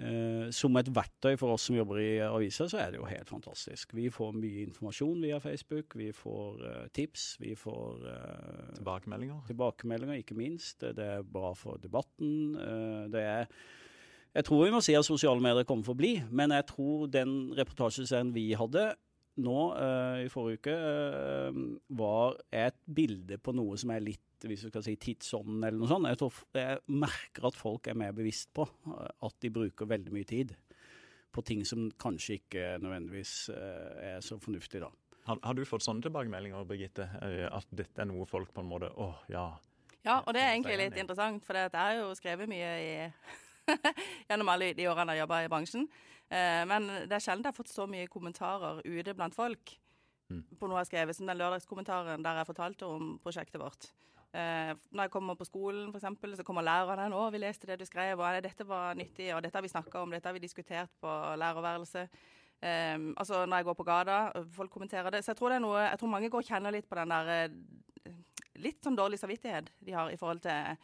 eh, 0.00 0.48
Som 0.52 0.76
et 0.76 0.90
verktøy 0.92 1.38
for 1.40 1.54
oss 1.54 1.68
som 1.68 1.76
jobber 1.78 2.00
i 2.02 2.10
aviser, 2.24 2.68
så 2.72 2.80
er 2.82 2.92
det 2.92 3.00
jo 3.00 3.08
helt 3.08 3.30
fantastisk. 3.30 3.94
Vi 3.96 4.10
får 4.12 4.34
mye 4.36 4.66
informasjon 4.66 5.22
via 5.24 5.38
Facebook, 5.42 5.96
vi 5.98 6.10
får 6.14 6.66
tips, 6.96 7.24
vi 7.40 7.54
får 7.56 8.04
Tilbakemeldinger? 8.76 9.40
tilbakemeldinger, 9.48 10.20
ikke 10.20 10.38
minst. 10.38 10.84
Det 10.84 11.10
er 11.16 11.24
bra 11.24 11.54
for 11.56 11.80
debatten. 11.82 12.54
Det 13.12 13.24
er 13.24 13.50
Jeg 14.36 14.44
tror 14.44 14.66
vi 14.66 14.72
må 14.74 14.82
si 14.84 14.92
at 14.92 15.06
sosiale 15.06 15.40
medier 15.40 15.64
kommer 15.64 15.86
for 15.86 15.96
å 15.96 16.00
bli, 16.02 16.12
men 16.28 16.52
jeg 16.52 16.66
tror 16.68 17.06
den 17.08 17.54
reportasjeserien 17.56 18.34
vi 18.34 18.50
hadde 18.58 18.90
nå 19.40 19.56
uh, 19.72 20.18
i 20.20 20.28
forrige 20.32 20.60
uke, 20.60 20.74
uh, 20.76 21.60
var 21.96 22.36
et 22.52 22.76
bilde 22.84 23.38
på 23.40 23.54
noe 23.56 23.78
som 23.80 23.92
er 23.94 24.04
litt 24.04 24.22
hvis 24.46 24.66
du 24.66 24.68
skal 24.68 24.84
si 24.84 24.92
tidsånden 25.00 25.64
eller 25.64 25.80
noe 25.80 25.88
sånt. 25.88 26.08
Jeg, 26.12 26.20
tror, 26.20 26.40
jeg 26.52 26.82
merker 26.92 27.48
at 27.48 27.56
folk 27.56 27.88
er 27.88 27.96
mer 27.96 28.12
bevisst 28.12 28.50
på 28.54 28.66
eh, 28.68 29.06
at 29.24 29.36
de 29.40 29.50
bruker 29.50 29.88
veldig 29.88 30.12
mye 30.12 30.28
tid 30.28 30.52
på 31.32 31.44
ting 31.48 31.62
som 31.66 31.86
kanskje 31.96 32.36
ikke 32.36 32.66
nødvendigvis 32.82 33.32
er 33.56 34.20
så 34.24 34.36
fornuftig, 34.40 34.82
da. 34.84 34.90
Har, 35.30 35.40
har 35.40 35.56
du 35.56 35.64
fått 35.66 35.86
sånne 35.86 36.04
tilbakemeldinger, 36.04 36.68
Birgitte? 36.68 37.08
At 37.48 37.72
dette 37.72 38.04
er 38.04 38.10
noe 38.12 38.28
folk 38.28 38.52
på 38.54 38.60
en 38.62 38.68
måte 38.68 38.92
Å, 38.92 39.08
ja. 39.32 39.46
Ja, 40.04 40.20
og 40.20 40.36
det 40.36 40.44
er 40.44 40.52
egentlig 40.52 40.76
er 40.76 40.82
litt 40.84 41.00
interessant, 41.00 41.40
for 41.48 41.58
jeg 41.58 41.72
har 41.72 41.96
jo 41.96 42.12
skrevet 42.20 42.52
mye 42.52 42.70
i 42.84 42.92
gjennom 44.28 44.52
alle 44.52 44.72
de 44.76 44.88
årene 44.90 45.16
jeg 45.16 45.24
jobba 45.24 45.42
i 45.44 45.50
bransjen. 45.52 45.88
Eh, 46.28 46.62
men 46.66 46.88
det 47.06 47.12
er 47.12 47.22
sjelden 47.22 47.44
jeg 47.44 47.52
har 47.52 47.58
fått 47.58 47.72
så 47.72 47.86
mye 47.90 48.10
kommentarer 48.10 48.82
ute 48.84 49.14
blant 49.14 49.34
folk 49.34 49.76
Mm. 50.30 50.42
på 50.58 50.66
noe 50.66 50.80
jeg 50.80 50.82
har 50.82 50.88
skrevet, 50.88 51.16
som 51.16 51.28
den 51.28 51.38
lørdagskommentaren 51.38 52.24
der 52.24 52.40
jeg 52.40 52.48
fortalte 52.48 52.86
om 52.90 53.12
prosjektet 53.22 53.60
vårt. 53.62 53.92
Eh, 54.34 54.72
når 54.90 55.06
jeg 55.06 55.12
kommer 55.14 55.36
på 55.38 55.46
skolen, 55.46 55.92
eksempel, 55.94 56.34
så 56.36 56.42
kommer 56.42 56.62
lærerne 56.62 57.14
'Å, 57.14 57.30
vi 57.30 57.38
leste 57.38 57.66
det 57.66 57.78
du 57.78 57.84
skrev', 57.86 58.18
og 58.18 58.42
'Dette 58.42 58.66
var 58.66 58.94
nyttig', 58.94 59.34
og 59.34 59.42
'Dette 59.42 59.56
har 59.56 59.62
vi 59.62 59.68
snakka 59.68 60.02
om', 60.02 60.10
'Dette 60.10 60.26
har 60.26 60.32
vi 60.32 60.38
diskutert 60.40 60.90
på 61.00 61.06
lærerværelset'. 61.36 62.08
Um, 62.62 63.14
altså 63.18 63.46
når 63.46 63.56
jeg 63.56 63.64
går 63.64 63.74
på 63.74 63.84
gata, 63.84 64.32
folk 64.52 64.70
kommenterer 64.70 65.10
det. 65.10 65.24
Så 65.24 65.28
jeg 65.32 65.36
tror 65.36 65.48
det 65.50 65.60
noe 65.60 65.78
Jeg 65.78 65.98
tror 65.98 66.08
mange 66.08 66.30
går 66.30 66.38
og 66.38 66.44
kjenner 66.44 66.70
litt 66.70 66.88
på 66.88 66.94
den 66.94 67.08
der 67.08 67.28
eh, 67.28 67.48
Litt 68.56 68.82
sånn 68.82 68.96
dårlig 68.96 69.18
samvittighet 69.18 69.70
de 69.84 69.92
har 69.92 70.08
i 70.08 70.16
forhold 70.16 70.40
til 70.40 70.76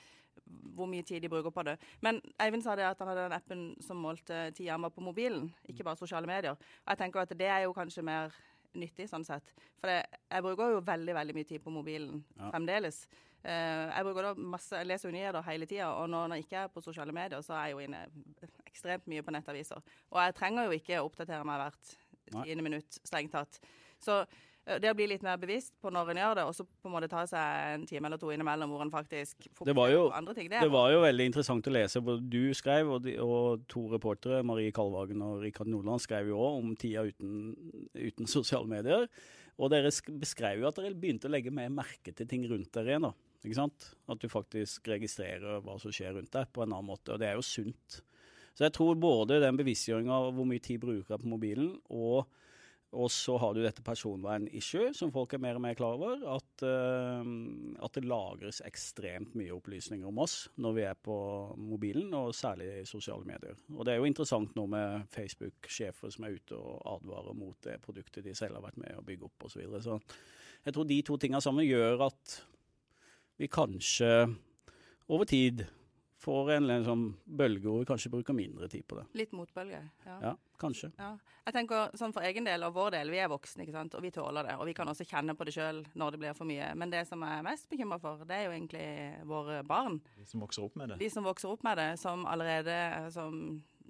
hvor 0.74 0.88
mye 0.88 1.02
tid 1.04 1.20
de 1.22 1.28
bruker 1.32 1.50
på 1.52 1.62
det. 1.66 1.76
Men 2.00 2.20
Eivind 2.40 2.64
sa 2.64 2.74
det 2.76 2.84
at 2.88 2.98
han 3.02 3.08
hadde 3.08 3.26
den 3.26 3.36
appen 3.36 3.64
som 3.84 4.00
målte 4.00 4.50
tida 4.56 4.72
han 4.76 4.82
var 4.86 4.90
på 4.94 5.04
mobilen, 5.04 5.50
ikke 5.68 5.84
bare 5.84 6.00
sosiale 6.00 6.26
medier. 6.26 6.56
Og 6.56 6.88
jeg 6.94 6.98
tenker 7.02 7.20
at 7.24 7.34
det 7.38 7.48
er 7.48 7.64
jo 7.66 7.74
kanskje 7.76 8.04
mer 8.06 8.32
nyttig, 8.74 9.04
sånn 9.10 9.24
sett. 9.24 9.52
For 9.80 9.90
det, 9.90 9.98
jeg 10.32 10.44
bruker 10.46 10.72
jo 10.72 10.80
veldig 10.86 11.14
veldig 11.14 11.34
mye 11.36 11.48
tid 11.48 11.60
på 11.64 11.70
mobilen 11.74 12.22
Ja. 12.38 12.48
fremdeles. 12.50 13.02
Uh, 13.42 13.90
jeg 13.90 14.04
bruker 14.06 14.22
da 14.22 14.34
masse, 14.38 14.76
jeg 14.78 14.86
leser 14.86 15.10
jo 15.10 15.16
nyheter 15.16 15.42
hele 15.42 15.66
tida, 15.66 15.88
og 15.98 16.08
når 16.08 16.28
når 16.28 16.36
jeg 16.38 16.44
ikke 16.46 16.60
er 16.62 16.68
på 16.68 16.80
sosiale 16.80 17.12
medier, 17.12 17.40
så 17.42 17.52
er 17.58 17.64
jeg 17.66 17.72
jo 17.72 17.78
inne 17.78 18.06
ekstremt 18.66 19.06
mye 19.10 19.22
på 19.22 19.34
nettaviser. 19.34 19.82
Og 20.10 20.20
jeg 20.22 20.34
trenger 20.38 20.64
jo 20.64 20.70
ikke 20.78 21.00
å 21.00 21.08
oppdatere 21.10 21.44
meg 21.44 21.58
hvert 21.58 21.96
tiende 22.32 22.62
minutt, 22.62 23.00
strengt 23.04 23.32
tatt. 23.34 23.58
Så 24.00 24.22
det 24.62 24.90
å 24.92 24.94
bli 24.94 25.08
litt 25.10 25.24
mer 25.26 25.40
bevisst 25.42 25.72
på 25.82 25.90
når 25.90 26.12
en 26.12 26.20
gjør 26.20 26.36
det, 26.38 26.44
og 26.46 26.54
så 26.54 26.64
på 26.64 26.86
en 26.86 26.94
måte 26.94 27.08
ta 27.10 27.24
seg 27.26 27.72
en 27.74 27.86
time 27.90 28.06
eller 28.06 28.20
to 28.22 28.30
innimellom 28.30 28.70
hvor 28.70 28.84
en 28.84 28.92
faktisk 28.92 29.48
fokuserer 29.58 29.96
på 29.98 30.12
andre 30.14 30.34
ting. 30.38 30.50
Det 30.52 30.60
Det 30.62 30.70
var 30.70 30.92
jo 30.92 31.00
veldig 31.02 31.26
interessant 31.30 31.66
å 31.66 31.74
lese. 31.74 32.02
Både 32.06 32.22
du 32.30 32.54
skrev, 32.54 32.92
og, 32.94 33.02
de, 33.02 33.16
og 33.18 33.64
to 33.72 33.88
reportere, 33.90 34.44
Marie 34.46 34.74
Kalvagen 34.74 35.24
og 35.26 35.42
Rikard 35.42 35.70
Nordland, 35.72 36.04
skrev 36.04 36.30
jo 36.30 36.38
òg 36.38 36.60
om 36.60 36.76
tida 36.78 37.02
uten, 37.08 37.56
uten 37.98 38.30
sosiale 38.30 38.70
medier. 38.70 39.08
Og 39.58 39.72
dere 39.74 39.90
beskrev 40.22 40.62
jo 40.62 40.70
at 40.70 40.78
dere 40.78 40.94
begynte 40.94 41.28
å 41.28 41.34
legge 41.34 41.52
mer 41.54 41.72
merke 41.74 42.14
til 42.14 42.30
ting 42.30 42.46
rundt 42.50 42.70
dere 42.76 42.94
igjen. 42.94 43.08
da. 43.10 43.12
Ikke 43.42 43.58
sant? 43.58 43.88
At 44.06 44.22
du 44.22 44.30
faktisk 44.30 44.86
registrerer 44.92 45.58
hva 45.64 45.74
som 45.82 45.90
skjer 45.90 46.14
rundt 46.14 46.30
deg 46.32 46.54
på 46.54 46.62
en 46.62 46.70
annen 46.70 46.92
måte. 46.92 47.10
Og 47.10 47.18
det 47.18 47.32
er 47.32 47.34
jo 47.40 47.44
sunt. 47.46 47.98
Så 48.54 48.66
jeg 48.68 48.76
tror 48.76 48.94
både 49.00 49.40
den 49.42 49.58
bevisstgjøringa 49.58 50.14
av 50.14 50.30
hvor 50.36 50.46
mye 50.46 50.62
tid 50.62 50.78
bruker 50.82 51.16
jeg 51.16 51.24
på 51.24 51.30
mobilen, 51.34 51.74
og 51.90 52.30
og 52.92 53.08
så 53.08 53.38
har 53.40 53.54
du 53.56 53.62
dette 53.64 53.84
personvernissue, 53.84 54.90
som 54.92 55.12
folk 55.14 55.32
er 55.32 55.40
mer 55.40 55.56
og 55.56 55.62
mer 55.64 55.76
klar 55.78 55.96
over. 55.96 56.20
At, 56.34 56.64
uh, 56.66 57.24
at 57.80 57.96
det 57.96 58.04
lagres 58.04 58.60
ekstremt 58.68 59.32
mye 59.38 59.54
opplysninger 59.56 60.08
om 60.08 60.20
oss 60.20 60.36
når 60.60 60.76
vi 60.76 60.84
er 60.90 61.00
på 61.08 61.16
mobilen, 61.56 62.12
og 62.18 62.34
særlig 62.36 62.68
i 62.82 62.86
sosiale 62.88 63.24
medier. 63.28 63.56
Og 63.72 63.88
det 63.88 63.94
er 63.94 64.02
jo 64.02 64.10
interessant 64.10 64.52
nå 64.58 64.66
med 64.70 65.08
Facebook-sjefer 65.14 66.12
som 66.12 66.28
er 66.28 66.36
ute 66.36 66.58
og 66.58 66.84
advarer 66.98 67.38
mot 67.38 67.56
det 67.64 67.78
produktet 67.84 68.28
de 68.28 68.36
selv 68.36 68.60
har 68.60 68.66
vært 68.68 68.80
med 68.84 69.00
å 69.00 69.04
bygge 69.06 69.30
opp 69.30 69.48
osv. 69.48 69.56
Så, 69.56 69.64
videre. 69.64 69.82
så 69.84 70.66
jeg 70.66 70.76
tror 70.76 70.88
de 70.88 71.02
to 71.06 71.20
tinga 71.20 71.40
sammen 71.42 71.66
gjør 71.66 72.08
at 72.10 72.38
vi 73.40 73.48
kanskje 73.50 74.10
over 75.08 75.24
tid 75.28 75.64
får 76.22 76.50
en 76.52 76.62
eller 76.62 76.78
annen 76.78 76.86
sånn 76.86 77.04
bølge 77.26 77.66
hvor 77.66 77.80
vi 77.82 77.88
kanskje 77.88 78.10
bruker 78.12 78.36
mindre 78.36 78.68
tid 78.70 78.84
på 78.88 78.98
det. 78.98 79.04
Litt 79.18 79.32
motbølge. 79.34 79.80
Ja. 80.06 80.16
Ja, 80.22 80.32
kanskje. 80.62 80.92
Ja. 80.98 81.16
Jeg 81.42 81.56
tenker 81.56 81.96
sånn 81.98 82.14
For 82.14 82.22
egen 82.28 82.46
del 82.46 82.62
og 82.66 82.76
vår 82.76 82.94
del, 82.94 83.10
vi 83.10 83.18
er 83.18 83.30
voksne 83.32 83.66
ikke 83.66 83.74
sant? 83.74 83.96
og 83.98 84.04
vi 84.04 84.12
tåler 84.14 84.46
det. 84.46 84.54
Og 84.62 84.68
vi 84.70 84.76
kan 84.78 84.88
også 84.92 85.06
kjenne 85.08 85.34
på 85.38 85.48
det 85.48 85.56
sjøl 85.56 85.82
når 85.98 86.14
det 86.14 86.22
blir 86.22 86.38
for 86.38 86.48
mye. 86.48 86.70
Men 86.78 86.94
det 86.94 87.02
som 87.08 87.24
jeg 87.26 87.40
er 87.40 87.46
mest 87.48 87.68
bekymra 87.72 87.98
for, 88.02 88.22
det 88.28 88.38
er 88.38 88.46
jo 88.46 88.54
egentlig 88.54 88.86
våre 89.28 89.58
barn. 89.66 89.98
De 90.18 90.28
som 90.30 90.44
vokser 90.44 90.66
opp 90.68 90.78
med 90.78 90.94
det. 90.94 91.00
De 91.02 91.10
som 91.10 91.26
vokser 91.26 91.50
opp 91.50 91.66
med 91.66 91.82
det, 91.82 91.90
som 92.02 92.24
allerede 92.30 92.78
som 93.14 93.42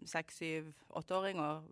seks, 0.09 0.41
syv, 0.41 0.73
åtteåringer 0.99 1.63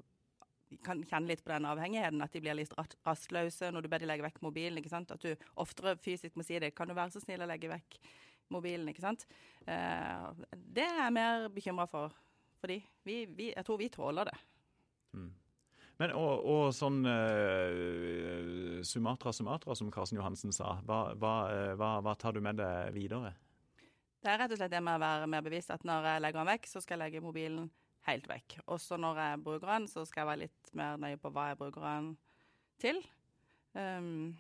kan 0.87 1.01
kjenne 1.03 1.27
litt 1.33 1.43
på 1.43 1.51
den 1.51 1.67
avhengigheten. 1.67 2.23
At 2.23 2.35
de 2.37 2.43
blir 2.45 2.59
litt 2.59 2.75
rastløse 2.77 3.73
når 3.73 3.87
du 3.87 3.91
ber 3.91 4.03
de 4.03 4.11
legge 4.11 4.27
vekk 4.29 4.43
mobilen. 4.45 4.79
ikke 4.79 4.93
sant? 4.93 5.11
At 5.15 5.25
du 5.25 5.33
oftere 5.61 5.97
fysisk 6.03 6.37
må 6.39 6.47
si 6.47 6.61
det. 6.63 6.75
Kan 6.77 6.91
du 6.91 6.95
være 6.99 7.17
så 7.17 7.23
snill 7.25 7.43
å 7.43 7.49
legge 7.51 7.73
vekk 7.73 7.99
mobilen? 8.55 8.89
ikke 8.91 9.05
sant? 9.05 9.27
Eh, 9.67 10.47
det 10.53 10.87
er 10.87 11.05
jeg 11.05 11.17
mer 11.17 11.49
bekymra 11.55 11.87
for. 11.91 12.15
Fordi 12.61 12.81
vi, 13.09 13.25
vi, 13.25 13.53
jeg 13.55 13.65
tror 13.67 13.81
vi 13.81 13.89
tåler 13.93 14.29
det. 14.29 14.39
Mm. 15.17 15.31
Men 16.01 16.15
og, 16.17 16.47
og 16.49 16.63
sånn 16.73 17.03
uh, 17.05 18.81
Sumatra, 18.87 19.33
Sumatra, 19.37 19.77
som 19.77 19.91
Karsten 19.93 20.17
Johansen 20.17 20.55
sa. 20.57 20.79
Hva, 20.87 21.01
eh, 21.53 21.73
hva, 21.77 21.91
hva 22.05 22.15
tar 22.17 22.37
du 22.37 22.41
med 22.45 22.57
deg 22.61 22.95
videre? 22.97 23.35
Det 24.21 24.33
er 24.33 24.41
rett 24.41 24.53
og 24.53 24.61
slett 24.61 24.73
det 24.73 24.81
med 24.85 24.97
å 24.97 25.03
være 25.03 25.29
mer 25.33 25.45
bevisst 25.45 25.73
at 25.73 25.85
når 25.89 26.09
jeg 26.09 26.23
legger 26.25 26.41
den 26.41 26.51
vekk, 26.55 26.69
så 26.69 26.81
skal 26.81 26.97
jeg 26.97 27.03
legge 27.05 27.25
mobilen 27.25 27.69
helt 28.09 28.29
vekk. 28.29 28.59
Også 28.73 28.97
når 29.01 29.21
jeg 29.21 29.43
bruker 29.45 29.73
den, 29.75 29.89
så 29.93 30.05
skal 30.09 30.23
jeg 30.23 30.31
være 30.31 30.43
litt 30.47 30.73
mer 30.77 31.01
nøye 31.01 31.21
på 31.21 31.33
hva 31.35 31.51
jeg 31.51 31.61
bruker 31.61 31.85
den 31.85 32.11
til. 32.81 33.01
Um, 33.77 34.33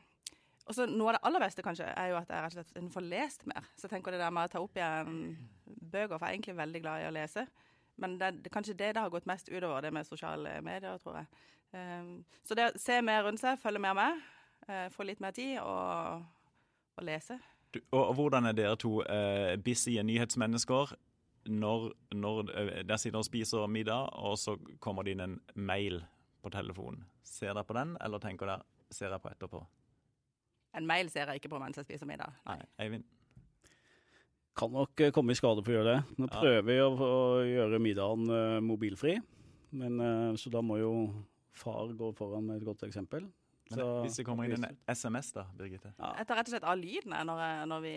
og 0.66 0.76
så 0.76 0.86
Noe 0.86 1.10
av 1.10 1.16
det 1.16 1.22
aller 1.28 1.42
beste 1.42 1.64
kanskje 1.64 1.88
er 1.88 2.12
jo 2.12 2.18
at 2.20 2.30
jeg 2.30 2.44
rett 2.44 2.58
og 2.58 2.68
slett 2.68 2.94
får 2.94 3.06
lest 3.06 3.46
mer. 3.50 3.66
Så 3.76 3.86
jeg 3.86 3.94
tenker 3.94 4.14
det 4.14 4.20
der 4.22 4.34
med 4.34 4.48
å 4.48 4.52
ta 4.52 4.62
opp 4.62 4.76
igjen 4.78 5.16
bøker, 5.64 6.16
for 6.16 6.26
jeg 6.26 6.30
er 6.30 6.36
egentlig 6.38 6.56
veldig 6.60 6.82
glad 6.84 7.02
i 7.02 7.08
å 7.08 7.14
lese. 7.14 7.46
Men 8.00 8.16
det 8.20 8.28
er 8.28 8.52
kanskje 8.52 8.76
det 8.78 8.92
det 8.94 9.02
har 9.02 9.12
gått 9.12 9.28
mest 9.28 9.50
utover, 9.50 9.80
det 9.84 9.92
med 9.92 10.08
sosiale 10.08 10.58
medier, 10.64 10.98
tror 11.02 11.20
jeg. 11.20 11.30
Um, 11.70 12.12
så 12.46 12.56
det 12.58 12.70
å 12.70 12.78
se 12.80 12.98
mer 13.04 13.24
rundt 13.26 13.42
seg, 13.42 13.58
følge 13.62 13.82
mer 13.82 13.96
med, 13.98 14.22
uh, 14.68 14.86
få 14.94 15.06
litt 15.06 15.20
mer 15.22 15.34
tid 15.36 15.58
og, 15.62 16.24
og 16.96 17.06
lese. 17.06 17.38
Du, 17.70 17.78
og, 17.92 18.00
og 18.00 18.14
hvordan 18.18 18.50
er 18.50 18.56
dere 18.58 18.78
to 18.80 18.96
uh, 19.04 19.54
busy 19.62 19.98
nyhetsmennesker 20.02 20.94
når, 21.50 21.90
når 22.14 22.50
eh, 22.52 22.72
dere 22.84 22.98
sitter 23.00 23.20
og 23.20 23.26
spiser 23.26 23.70
middag, 23.70 24.10
og 24.18 24.36
så 24.38 24.56
kommer 24.82 25.06
det 25.06 25.14
inn 25.16 25.24
en 25.24 25.38
mail 25.54 26.02
på 26.42 26.52
telefonen? 26.52 27.06
Ser 27.24 27.54
dere 27.54 27.64
på 27.64 27.76
den, 27.78 27.94
eller 28.04 28.22
tenker 28.22 28.50
dere 28.50 28.94
ser 28.94 29.14
jeg 29.14 29.22
på 29.22 29.30
etterpå? 29.30 29.62
En 30.78 30.86
mail 30.86 31.10
ser 31.10 31.26
jeg 31.32 31.40
ikke 31.40 31.50
på 31.50 31.58
mens 31.62 31.76
jeg 31.80 31.86
spiser 31.88 32.06
middag. 32.06 32.32
Nei, 32.46 32.58
Eivind? 32.84 33.04
Kan 34.58 34.72
nok 34.74 35.00
eh, 35.00 35.10
komme 35.14 35.32
i 35.34 35.38
skade 35.38 35.62
for 35.64 35.72
å 35.72 35.76
gjøre 35.78 35.96
det. 35.96 36.16
Nå 36.18 36.28
Ja. 36.28 36.40
prøver 36.40 36.64
vi 36.68 36.78
å, 36.82 36.88
å 36.94 37.42
gjøre 37.46 37.80
middagen 37.82 38.30
uh, 38.30 38.60
mobilfri, 38.64 39.16
men, 39.72 40.00
uh, 40.00 40.32
så 40.38 40.50
da 40.52 40.60
må 40.62 40.78
jo 40.80 40.92
far 41.52 41.92
gå 41.96 42.10
foran 42.18 42.46
med 42.46 42.60
et 42.60 42.66
godt 42.66 42.82
eksempel. 42.86 43.26
Men 43.70 43.78
Så- 43.78 44.02
hvis 44.04 44.16
det 44.18 44.24
kommer 44.26 44.44
inn 44.50 44.64
en 44.64 44.76
SMS, 44.88 45.32
da, 45.32 45.44
Birgitte? 45.56 45.92
Ja. 45.98 46.12
Jeg 46.18 46.26
tar 46.26 46.36
rett 46.40 46.48
og 46.48 46.54
slett 46.54 46.64
av 46.66 46.78
lyden 46.78 47.14
når, 47.26 47.66
når 47.70 47.80
vi 47.84 47.94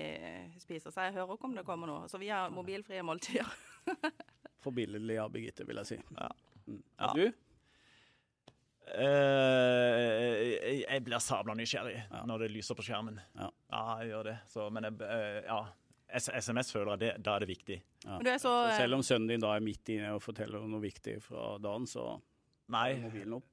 spiser, 0.62 0.92
så 0.94 1.08
jeg 1.08 1.14
hører 1.18 1.34
ikke 1.34 1.50
om 1.50 1.56
det 1.56 1.66
kommer 1.66 1.88
noe. 1.90 2.08
Så 2.08 2.20
vi 2.22 2.30
har 2.30 2.52
mobilfrie 2.54 3.02
måltider. 3.02 3.50
Forbilledlig 4.64 5.18
av 5.20 5.32
Birgitte, 5.34 5.66
vil 5.68 5.82
jeg 5.82 5.86
si. 5.86 5.98
Ja. 6.16 6.30
Mm. 6.68 6.84
Ja. 7.00 7.14
Du? 7.18 7.32
Eh, 8.84 10.82
jeg 10.84 11.04
blir 11.06 11.22
sabla 11.24 11.56
nysgjerrig 11.58 11.96
Ja. 12.12 12.24
når 12.28 12.46
det 12.46 12.52
lyser 12.52 12.76
på 12.76 12.84
skjermen. 12.86 13.20
Ja. 13.38 13.50
jeg 14.00 14.10
gjør 14.12 14.24
det. 14.24 14.38
Så, 14.48 14.70
men 14.70 14.84
jeg, 14.90 15.00
uh, 15.02 15.40
ja. 15.48 15.62
SMS 16.14 16.72
føler 16.72 16.92
jeg 16.94 17.00
det, 17.00 17.12
da 17.26 17.36
er 17.36 17.40
det 17.40 17.50
viktig. 17.50 17.80
Ja. 18.06 18.20
Du 18.20 18.30
er 18.30 18.38
så, 18.38 18.52
Så 18.52 18.70
eh, 18.70 18.78
selv 18.84 19.00
om 19.00 19.02
sønnen 19.02 19.28
din 19.32 19.42
da 19.42 19.56
er 19.56 19.64
midt 19.66 19.90
inne 19.90 20.12
og 20.14 20.22
forteller 20.22 20.62
noe 20.68 20.84
viktig 20.84 21.18
fra 21.26 21.56
dagen, 21.64 21.88
så 21.90 22.20
Nei, 22.70 22.92
er 22.92 23.02
mobilen 23.02 23.34
opp. 23.40 23.50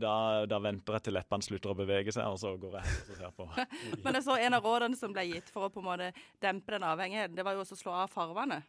da, 0.00 0.46
da 0.48 0.58
venter 0.64 0.96
jeg 0.96 1.02
til 1.08 1.14
leppene 1.18 1.44
slutter 1.44 1.74
å 1.74 1.76
bevege 1.76 2.12
seg, 2.14 2.24
og 2.24 2.38
så 2.40 2.54
går 2.56 2.78
jeg 2.78 2.96
og 3.10 3.20
ser 3.20 3.34
på. 3.36 3.48
Men 4.04 4.16
jeg 4.16 4.24
så 4.24 4.38
en 4.40 4.56
av 4.56 4.64
rådene 4.64 4.96
som 4.96 5.12
ble 5.12 5.26
gitt 5.28 5.52
for 5.52 5.68
å 5.68 5.72
på 5.74 5.82
en 5.84 5.90
måte 5.90 6.12
dempe 6.40 6.72
den 6.72 6.88
avhengigheten, 6.88 7.36
det 7.36 7.44
var 7.44 7.58
jo 7.58 7.66
også 7.66 7.76
å 7.76 7.82
slå 7.82 7.98
av 8.06 8.12
farvene. 8.12 8.62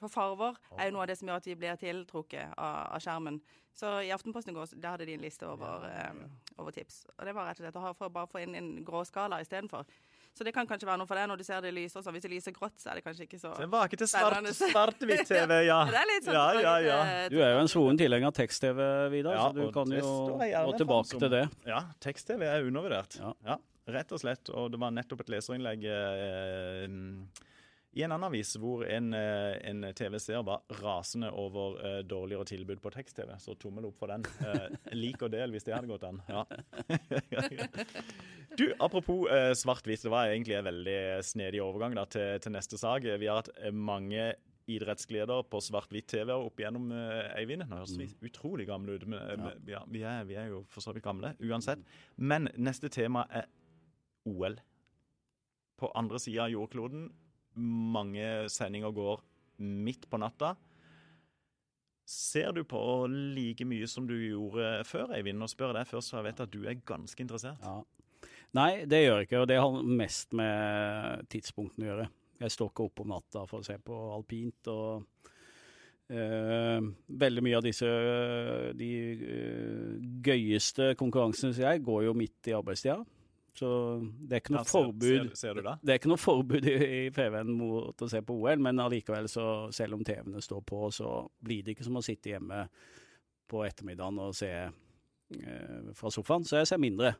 For 0.00 0.08
farver 0.12 0.56
er 0.78 0.88
jo 0.88 0.94
noe 0.96 1.04
av 1.04 1.10
det 1.10 1.18
som 1.20 1.28
gjør 1.28 1.40
at 1.42 1.48
vi 1.50 1.56
blir 1.60 1.76
tiltrukket 1.80 2.54
av, 2.56 2.78
av 2.96 3.02
skjermen. 3.04 3.40
Så 3.76 3.90
i 4.04 4.10
Aftenposten 4.12 4.50
i 4.52 4.56
går, 4.56 4.72
der 4.80 4.94
hadde 4.96 5.06
de 5.06 5.14
en 5.14 5.22
liste 5.24 5.46
over, 5.46 5.84
eh, 5.86 6.22
over 6.58 6.74
tips. 6.74 7.04
Og 7.18 7.26
det 7.28 7.34
var 7.36 7.46
rett 7.50 7.60
og 7.60 7.66
slett 7.66 7.76
å 7.78 7.92
for 7.96 8.12
bare 8.12 8.26
få 8.32 8.40
inn 8.42 8.56
en 8.58 8.70
gråskala 8.84 9.38
istedenfor. 9.44 9.84
Så 10.34 10.44
det 10.46 10.52
kan 10.54 10.66
kanskje 10.66 10.86
være 10.86 11.00
noe 11.02 11.08
for 11.10 11.18
deg 11.18 11.26
når 11.28 11.40
du 11.40 11.44
ser 11.44 11.60
det 11.64 11.72
lyser 11.74 12.04
sånn. 12.04 12.14
Hvis 12.14 12.22
det 12.26 12.30
lyser 12.32 12.54
grått, 12.54 12.76
så 12.80 12.90
er 12.92 13.00
det 13.00 13.04
kanskje 13.04 13.26
ikke 13.26 13.40
så 13.42 13.50
Det 13.58 13.66
var 13.70 13.88
ikke 13.88 13.98
til 14.00 14.10
svart-hvitt-TV, 14.10 15.56
ja. 15.70 15.78
Det 15.90 15.98
er 16.00 16.08
litt 16.10 16.28
sånn 16.28 16.38
ja, 16.38 16.46
ja, 16.62 16.74
ja. 16.86 17.00
Du 17.32 17.38
er 17.42 17.56
jo 17.56 17.64
en 17.64 17.70
svoren 17.70 17.98
tilhenger 18.00 18.30
av 18.30 18.36
tekst-TV, 18.38 18.80
Vidar, 19.10 19.34
Ja, 19.36 19.48
så 19.50 19.58
du 19.58 19.72
kan 19.74 19.90
jo 19.90 20.12
gå 20.38 20.76
tilbake 20.78 21.10
som- 21.10 21.20
til 21.24 21.34
det. 21.34 21.44
Ja, 21.66 21.82
tekst-TV 22.00 22.46
er 22.46 22.66
undervurdert. 22.68 23.18
Ja. 23.18 23.34
Ja, 23.44 23.58
rett 23.90 24.12
og 24.14 24.22
slett. 24.22 24.48
Og 24.54 24.70
det 24.70 24.80
var 24.80 24.94
nettopp 24.94 25.20
et 25.26 25.34
leserinnlegg 25.34 25.84
eh, 25.90 26.86
i 27.92 28.04
en 28.04 28.12
annen 28.12 28.28
avis 28.28 28.52
hvor 28.60 28.84
en, 28.86 29.10
eh, 29.18 29.56
en 29.66 29.82
TV-seer 29.98 30.44
var 30.46 30.62
rasende 30.78 31.30
over 31.34 31.78
uh, 31.82 31.96
dårligere 32.06 32.46
tilbud 32.46 32.78
på 32.82 32.92
tekst-TV. 32.94 33.32
Så 33.42 33.56
tommel 33.58 33.88
opp 33.88 33.96
for 33.98 34.12
den. 34.12 34.22
Uh, 34.38 34.68
lik 34.94 35.22
og 35.26 35.32
del 35.34 35.50
hvis 35.50 35.66
det 35.66 35.74
hadde 35.74 35.90
gått 35.90 36.04
an. 36.06 36.20
Ja. 36.30 36.44
du, 38.60 38.68
apropos 38.78 39.26
uh, 39.26 39.50
svart-hvitt. 39.58 40.04
Det 40.06 40.12
var 40.12 40.30
egentlig 40.30 40.60
en 40.60 40.68
veldig 40.68 41.00
snedig 41.26 41.62
overgang 41.64 41.96
da, 41.98 42.06
til, 42.06 42.38
til 42.44 42.54
neste 42.54 42.78
sak. 42.78 43.08
Vi 43.10 43.26
har 43.26 43.42
hatt 43.42 43.50
mange 43.74 44.28
idrettsgleder 44.70 45.48
på 45.50 45.58
svart-hvitt-TV 45.66 46.30
opp 46.36 46.62
igjennom 46.62 46.92
Eivind. 47.34 47.64
Nå 47.66 47.80
høres 47.80 47.96
vi 47.98 48.06
utrolig 48.28 48.68
gamle 48.68 48.94
ut, 48.94 49.06
men 49.10 49.48
ja. 49.48 49.54
ja, 49.72 49.80
vi, 49.90 50.04
er, 50.06 50.22
vi 50.28 50.36
er 50.38 50.52
jo 50.52 50.60
for 50.70 50.84
så 50.84 50.94
vidt 50.94 51.02
gamle 51.08 51.32
uansett. 51.42 51.82
Men 52.22 52.46
neste 52.54 52.92
tema 52.92 53.26
er 53.34 53.50
OL. 54.30 54.60
På 55.80 55.90
andre 55.98 56.22
sida 56.22 56.46
av 56.46 56.54
jordkloden. 56.54 57.08
Mange 57.58 58.48
sendinger 58.52 58.92
går 58.94 59.22
midt 59.60 60.06
på 60.10 60.20
natta. 60.20 60.54
Ser 62.10 62.54
du 62.56 62.64
på 62.66 62.80
like 63.10 63.64
mye 63.68 63.86
som 63.90 64.06
du 64.08 64.16
gjorde 64.16 64.84
før, 64.88 65.12
Eivind? 65.14 65.42
Og 65.44 65.50
spør 65.52 65.76
deg 65.76 65.86
først, 65.86 66.10
for 66.10 66.20
jeg 66.20 66.30
vet 66.30 66.44
at 66.46 66.54
du 66.54 66.64
er 66.64 66.80
ganske 66.86 67.22
interessert. 67.22 67.60
Ja. 67.62 67.80
Nei, 68.58 68.84
det 68.90 69.04
gjør 69.04 69.20
jeg 69.20 69.28
ikke, 69.28 69.42
og 69.44 69.50
det 69.50 69.60
har 69.62 69.84
mest 70.02 70.34
med 70.34 71.28
tidspunktene 71.30 71.86
å 71.86 71.90
gjøre. 71.92 72.08
Jeg 72.40 72.54
står 72.56 72.72
ikke 72.72 72.88
opp 72.88 73.02
om 73.04 73.12
natta 73.12 73.44
for 73.46 73.62
å 73.62 73.66
se 73.66 73.76
på 73.84 74.02
alpint, 74.16 74.72
og 74.72 75.06
Uh, 76.10 76.82
veldig 77.22 77.42
mye 77.46 77.58
av 77.60 77.62
disse 77.62 77.86
de 78.74 78.88
uh, 79.20 79.92
gøyeste 80.26 80.88
konkurransene 80.98 81.54
sier 81.54 81.68
jeg 81.68 81.84
går 81.86 82.08
jo 82.08 82.14
midt 82.18 82.48
i 82.50 82.54
arbeidstida. 82.56 82.96
Så 83.58 83.68
det 84.00 84.36
er 84.36 84.42
ikke 84.42 84.54
noe 84.54 84.60
Ja, 84.60 84.68
ser- 84.68 84.86
forbud 84.86 85.06
Ser, 85.08 85.34
ser 85.36 85.54
du 85.58 85.62
det? 85.66 85.74
det 85.82 85.92
er 85.92 85.98
ikke 86.00 86.12
noe 86.12 86.20
forbud 86.22 86.68
i, 86.70 86.74
i 86.76 87.00
FVN 87.10 87.50
mot 87.58 88.04
å 88.04 88.08
se 88.08 88.20
på 88.22 88.36
OL, 88.38 88.62
men 88.62 88.78
allikevel, 88.82 89.28
så 89.28 89.44
selv 89.74 89.98
om 89.98 90.04
TV-ene 90.06 90.42
står 90.44 90.62
på, 90.68 90.84
så 90.94 91.10
blir 91.42 91.64
det 91.66 91.74
ikke 91.74 91.88
som 91.88 91.98
å 91.98 92.04
sitte 92.04 92.30
hjemme 92.34 92.62
på 93.50 93.64
ettermiddagen 93.66 94.20
og 94.22 94.36
se 94.38 94.52
eh, 94.54 95.90
fra 95.98 96.12
sofaen. 96.14 96.46
Så 96.46 96.60
jeg 96.60 96.70
ser 96.70 96.78
mindre. 96.82 97.14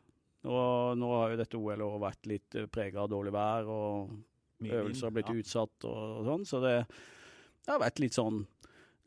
Og 0.49 0.97
nå 0.97 1.11
har 1.19 1.35
jo 1.35 1.41
dette 1.43 1.59
OL-året 1.59 2.01
vært 2.01 2.31
litt 2.31 2.57
uh, 2.57 2.69
prega 2.73 3.03
av 3.03 3.11
dårlig 3.13 3.33
vær, 3.35 3.67
og 3.69 4.15
Mye 4.65 4.79
øvelser 4.79 5.09
har 5.09 5.13
blitt 5.17 5.29
ja. 5.33 5.37
utsatt 5.43 5.85
og, 5.89 5.99
og 6.21 6.25
sånn, 6.29 6.47
så 6.49 6.61
det, 6.65 6.75
det 7.65 7.73
har 7.75 7.83
vært 7.83 8.01
litt 8.01 8.17
sånn 8.17 8.43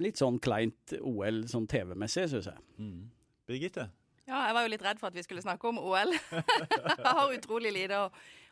Litt 0.02 0.18
sånn 0.18 0.40
kleint 0.42 0.96
OL 1.06 1.44
sånn 1.48 1.68
TV-messig, 1.70 2.24
syns 2.32 2.48
jeg. 2.50 2.62
Mm. 2.82 3.04
Birgitte? 3.48 3.84
Ja, 4.24 4.46
jeg 4.48 4.56
var 4.56 4.64
jo 4.64 4.72
litt 4.72 4.84
redd 4.86 5.00
for 5.02 5.12
at 5.12 5.18
vi 5.18 5.24
skulle 5.26 5.44
snakke 5.44 5.68
om 5.68 5.82
OL. 5.82 6.14
jeg 7.04 7.04
har 7.04 7.34
utrolig 7.36 7.74
lite 7.76 7.98
å, 8.00 8.06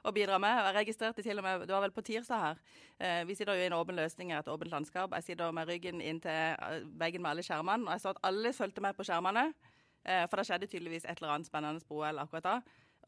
å 0.04 0.12
bidra 0.12 0.36
med. 0.42 0.58
Jeg 0.58 0.75
registrerte 0.82 1.24
til 1.24 1.40
og 1.40 1.46
med, 1.46 1.63
Du 1.63 1.72
var 1.72 1.86
vel 1.86 1.94
på 1.96 2.04
tirsdag 2.04 2.44
her. 2.44 2.60
Eh, 3.00 3.22
vi 3.30 3.38
sitter 3.40 3.56
jo 3.56 3.63
i 3.63 3.70
en 3.70 3.78
åpen 3.78 3.96
løsning 3.96 4.34
i 4.34 4.36
et 4.36 4.50
åpent 4.51 4.74
landskap. 4.74 5.16
Jeg 5.16 5.30
sitter 5.30 5.56
med 5.56 5.72
ryggen 5.72 6.04
inn 6.04 6.20
til 6.20 6.36
eh, 6.36 6.84
veggen 7.00 7.24
med 7.24 7.32
alle 7.32 7.46
skjermene. 7.48 7.88
Og 7.88 7.96
jeg 7.96 8.04
så 8.04 8.12
at 8.12 8.20
alle 8.28 8.51
fulgte 8.58 8.84
med 8.84 9.00
på 9.00 9.08
skjermene. 9.08 9.46
Eh, 10.04 10.25
for 10.28 10.42
det 10.42 10.48
skjedde 10.50 10.68
tydeligvis 10.68 11.08
et 11.08 11.22
eller 11.22 11.38
annet 11.38 11.48
spennende 11.48 11.88
på 11.88 12.01
OL 12.01 12.20
akkurat 12.20 12.50
da. 12.50 12.58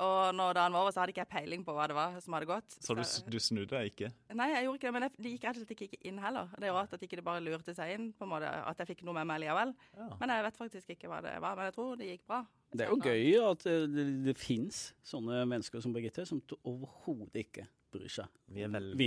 Og 0.01 0.33
når 0.33 0.55
dagen 0.57 0.73
var 0.73 0.81
over, 0.81 0.91
så 0.95 1.03
hadde 1.03 1.13
ikke 1.13 1.21
jeg 1.21 1.29
peiling 1.29 1.63
på 1.67 1.73
hva 1.77 1.83
det 1.87 1.93
var 1.97 2.15
som 2.23 2.33
hadde 2.33 2.47
gått. 2.49 2.77
Så 2.81 2.95
du, 2.97 3.03
du 3.29 3.37
snudde 3.39 3.69
deg 3.75 3.91
ikke? 3.91 4.09
Nei, 4.33 4.47
jeg 4.55 4.65
gjorde 4.65 4.79
ikke 4.79 4.87
det, 4.89 4.93
men 4.95 5.05
jeg- 5.05 5.17
det 5.21 5.33
gikk 5.35 5.43
rett 5.45 5.59
og 5.59 5.67
slett 5.67 5.75
ikke 5.85 5.99
inn 6.09 6.17
heller. 6.23 6.49
Det 6.57 6.69
er 6.69 6.73
rart 6.73 6.93
at 6.97 7.01
ikke 7.05 7.19
det 7.19 7.23
bare 7.27 7.43
lurte 7.45 7.75
seg 7.77 7.93
inn, 7.93 8.07
på 8.17 8.25
en 8.25 8.31
måte, 8.33 8.49
at 8.49 8.77
jeg 8.81 8.87
fikk 8.95 9.03
noe 9.05 9.13
med 9.19 9.27
meg 9.29 9.43
likevel. 9.45 9.75
Ja. 9.97 10.09
Men 10.19 10.29
jeg 10.33 10.43
vet 10.47 10.57
faktisk 10.63 10.89
ikke 10.95 11.11
hva 11.11 11.21
det 11.21 11.35
var. 11.43 11.55
Men 11.59 11.69
jeg 11.69 11.75
tror 11.77 11.95
det 12.01 12.09
gikk 12.09 12.25
bra. 12.27 12.41
Det 12.73 12.87
er 12.87 12.89
jo 12.89 12.97
gøy 13.05 13.51
at 13.51 13.63
det, 13.67 13.77
det, 13.93 14.05
det 14.25 14.37
fins 14.41 14.81
sånne 15.05 15.43
mennesker 15.45 15.81
som 15.85 15.93
Birgitte, 15.93 16.25
som 16.25 16.41
overhodet 16.65 17.43
ikke 17.45 17.67
bryr 17.93 18.09
seg. 18.09 18.25
Vi 18.49 18.63
er 18.65 18.71
veldig, 18.73 18.97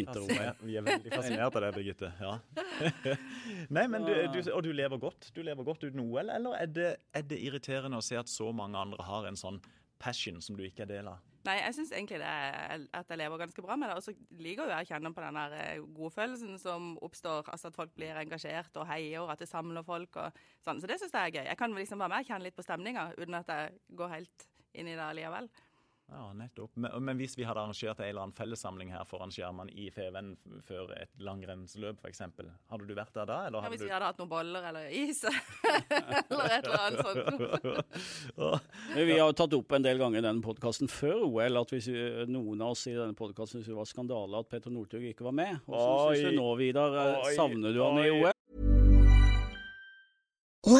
vi 0.63 0.77
er 0.79 0.85
veldig 0.87 1.11
fascinert 1.11 1.57
av 1.59 1.65
det, 1.65 1.73
Birgitte. 1.75 2.13
Ja. 2.23 2.37
Nei, 3.75 3.87
men 3.91 4.05
du, 4.07 4.13
du, 4.31 4.39
Og 4.55 4.63
du 4.63 4.71
lever 4.77 5.01
godt 5.03 5.31
Du 5.35 5.41
lever 5.43 5.67
godt 5.67 5.83
uten 5.89 6.01
OL, 6.05 6.31
eller 6.31 6.55
er 6.61 6.71
det, 6.71 6.91
er 7.17 7.27
det 7.27 7.39
irriterende 7.43 7.99
å 7.99 8.05
se 8.05 8.19
at 8.21 8.31
så 8.31 8.53
mange 8.55 8.79
andre 8.79 9.03
har 9.07 9.27
en 9.27 9.39
sånn 9.39 9.59
passion 9.99 10.41
som 10.45 10.59
du 10.59 10.65
ikke 10.67 10.85
er 10.87 10.93
del 10.97 11.11
av? 11.13 11.23
Nei, 11.47 11.61
jeg 11.61 11.77
syns 11.77 11.93
egentlig 11.95 12.19
er 12.27 12.87
at 12.97 13.11
jeg 13.13 13.21
lever 13.21 13.39
ganske 13.39 13.63
bra 13.63 13.77
med 13.79 13.91
det. 13.91 13.99
Og 14.01 14.03
så 14.03 14.15
liker 14.43 14.67
jo 14.67 14.73
jeg 14.73 14.87
å 14.87 14.89
kjenne 14.89 15.13
på 15.15 15.23
den 15.23 15.39
der 15.39 15.55
eh, 15.61 15.85
godfølelsen 15.95 16.59
som 16.59 16.89
oppstår. 17.07 17.47
Altså 17.53 17.71
at 17.71 17.79
folk 17.79 17.93
blir 17.95 18.19
engasjert 18.19 18.81
og 18.81 18.89
heier, 18.91 19.23
og 19.23 19.31
at 19.35 19.45
det 19.45 19.51
samler 19.51 19.87
folk 19.87 20.19
og 20.23 20.41
sånn. 20.67 20.83
Så 20.83 20.91
det 20.91 20.99
syns 20.99 21.15
jeg 21.15 21.31
er 21.31 21.37
gøy. 21.39 21.45
Jeg 21.53 21.61
kan 21.61 21.77
liksom 21.77 22.03
være 22.03 22.15
med 22.15 22.27
og 22.27 22.33
kjenne 22.33 22.49
litt 22.49 22.59
på 22.59 22.67
stemninga 22.67 23.09
uten 23.15 23.39
at 23.39 23.53
jeg 23.55 23.79
går 24.01 24.13
helt 24.17 24.49
inn 24.77 24.91
i 24.91 24.97
det 24.97 25.07
allikevel. 25.07 25.49
Ja, 26.09 26.33
nettopp. 26.33 26.71
Men, 26.79 26.93
men, 27.03 27.17
hvis 27.19 27.35
vi 27.35 27.43
hadde 27.43 27.65
arrangert 27.65 27.99
en 27.99 28.07
eller 28.07 28.23
annen 28.23 28.35
fellessamling 28.37 28.93
her 28.95 29.03
foran 29.11 29.33
skjermene 29.35 29.73
i 29.75 29.89
Feven 29.91 30.37
før 30.69 30.93
et 30.95 31.11
langrennsløp 31.19 31.99
f.eks., 31.99 32.23
hadde 32.23 32.87
du 32.87 32.95
vært 32.95 33.11
der 33.17 33.27
da? 33.27 33.39
ja, 33.51 33.63
Hvis 33.73 33.83
vi 33.83 33.91
hadde 33.91 34.13
hatt 34.13 34.23
noen 34.23 34.31
boller 34.31 34.69
eller 34.71 34.87
is 34.95 35.25
eller 35.27 36.55
et 36.55 36.71
eller 36.71 36.85
annet 36.85 37.03
sånt. 37.03 37.27
vi 39.11 39.19
har 39.19 39.35
tatt 39.43 39.59
opp 39.59 39.77
en 39.79 39.89
del 39.89 39.99
ganger 40.05 40.23
i 40.23 40.27
denne 40.29 40.47
podkasten 40.47 40.91
før 40.93 41.27
OL 41.27 41.63
at 41.65 41.75
hvis 41.75 41.91
noen 42.31 42.63
av 42.63 42.77
oss 42.77 42.87
i 42.87 42.95
denne 42.95 43.19
podkasten 43.19 43.59
syntes 43.59 43.75
det 43.75 43.81
var 43.81 43.91
skandale 43.91 44.47
at 44.47 44.51
Petter 44.53 44.71
Northug 44.71 45.11
ikke 45.11 45.27
var 45.27 45.35
med. 45.43 45.59
Hvordan 45.67 46.15
syns 46.15 46.31
du 46.31 46.39
nå, 46.39 46.49
Vidar? 46.63 46.99
Savner 47.35 47.75
du 47.75 47.83
han 47.83 48.03
i 48.05 48.11
OL? 48.15 48.36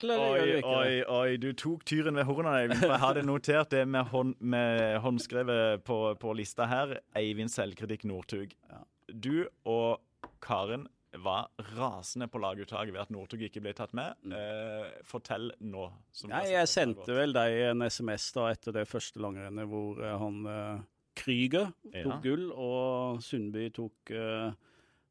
Oi, 0.00 0.60
oi, 0.64 1.02
oi, 1.04 1.36
du 1.36 1.50
tok 1.52 1.82
tyren 1.88 2.16
ved 2.16 2.24
hornene. 2.24 2.76
Jeg 2.80 3.00
hadde 3.02 3.24
notert 3.26 3.72
det 3.74 3.82
med, 3.88 4.08
hånd, 4.08 4.36
med 4.40 4.96
håndskrevet 5.04 5.82
på, 5.84 5.98
på, 6.20 6.32
lista 6.38 6.68
her. 6.70 6.96
Eivind 7.18 7.52
Selvkritikk 7.52 8.06
Northug. 8.08 8.54
Du 9.12 9.44
og 9.68 10.00
Karen 10.40 10.86
var 11.20 11.50
rasende 11.76 12.28
på 12.30 12.40
laguttaket 12.40 12.94
ved 12.94 13.02
at 13.02 13.12
Northug 13.12 13.42
ikke 13.44 13.60
ble 13.64 13.74
tatt 13.76 13.92
med. 13.96 14.16
Mm. 14.24 14.36
Eh, 14.38 14.88
fortell 15.04 15.50
nå. 15.60 15.90
Nei, 16.30 16.46
jeg 16.54 16.70
sendte 16.70 17.16
vel 17.16 17.34
deg 17.36 17.58
en 17.68 17.84
SMS 17.84 18.30
da 18.36 18.48
etter 18.54 18.78
det 18.80 18.86
første 18.88 19.20
langrennet 19.20 19.68
hvor 19.68 20.00
uh, 20.00 20.14
han 20.22 20.40
uh, 20.46 20.80
Krüger 21.18 21.74
tok 21.90 22.14
ja. 22.14 22.18
gull, 22.24 22.48
og 22.54 23.20
Sundby 23.26 23.68
tok 23.74 24.14
uh, 24.14 24.54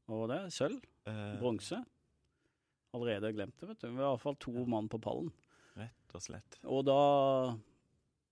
hva 0.10 0.24
var 0.24 0.34
det? 0.34 0.42
Sølv? 0.56 0.82
Bronse? 1.40 1.84
Allerede 2.96 3.32
glemt 3.36 3.58
det, 3.60 3.68
vet 3.72 3.82
du. 3.82 3.90
Vi 3.90 3.98
har 4.02 4.12
iallfall 4.12 4.38
to 4.42 4.54
mann 4.66 4.90
på 4.90 5.00
pallen. 5.02 5.32
Rett 5.80 6.16
og 6.16 6.24
slett. 6.24 6.60
Og 6.66 6.84
da, 6.88 7.00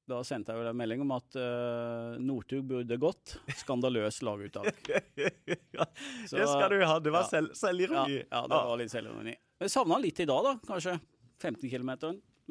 da 0.10 0.22
sendte 0.28 0.54
jeg 0.54 0.64
jo 0.64 0.72
en 0.72 0.80
melding 0.80 1.04
om 1.06 1.14
at 1.16 1.38
uh, 1.40 2.16
Northug 2.22 2.66
burde 2.72 3.00
gått. 3.02 3.38
Skandaløs 3.62 4.22
laguttak. 4.26 4.92
ja, 5.78 5.86
Så, 6.26 6.40
det 6.40 6.48
skal 6.50 6.74
du 6.74 6.82
ha. 6.84 6.98
Det 7.04 7.14
var 7.14 7.28
ja. 7.28 7.34
selv, 7.36 7.54
selvironi. 7.58 8.24
Ja, 8.24 8.42
ja, 8.42 8.46
det 8.50 8.64
var 8.72 8.82
litt 8.82 8.94
selvironi. 8.94 9.36
Jeg 9.62 9.74
savna 9.74 10.00
litt 10.02 10.24
i 10.24 10.30
dag, 10.30 10.50
da. 10.50 10.56
Kanskje 10.68 10.98
15 11.42 11.70
km. 11.70 11.94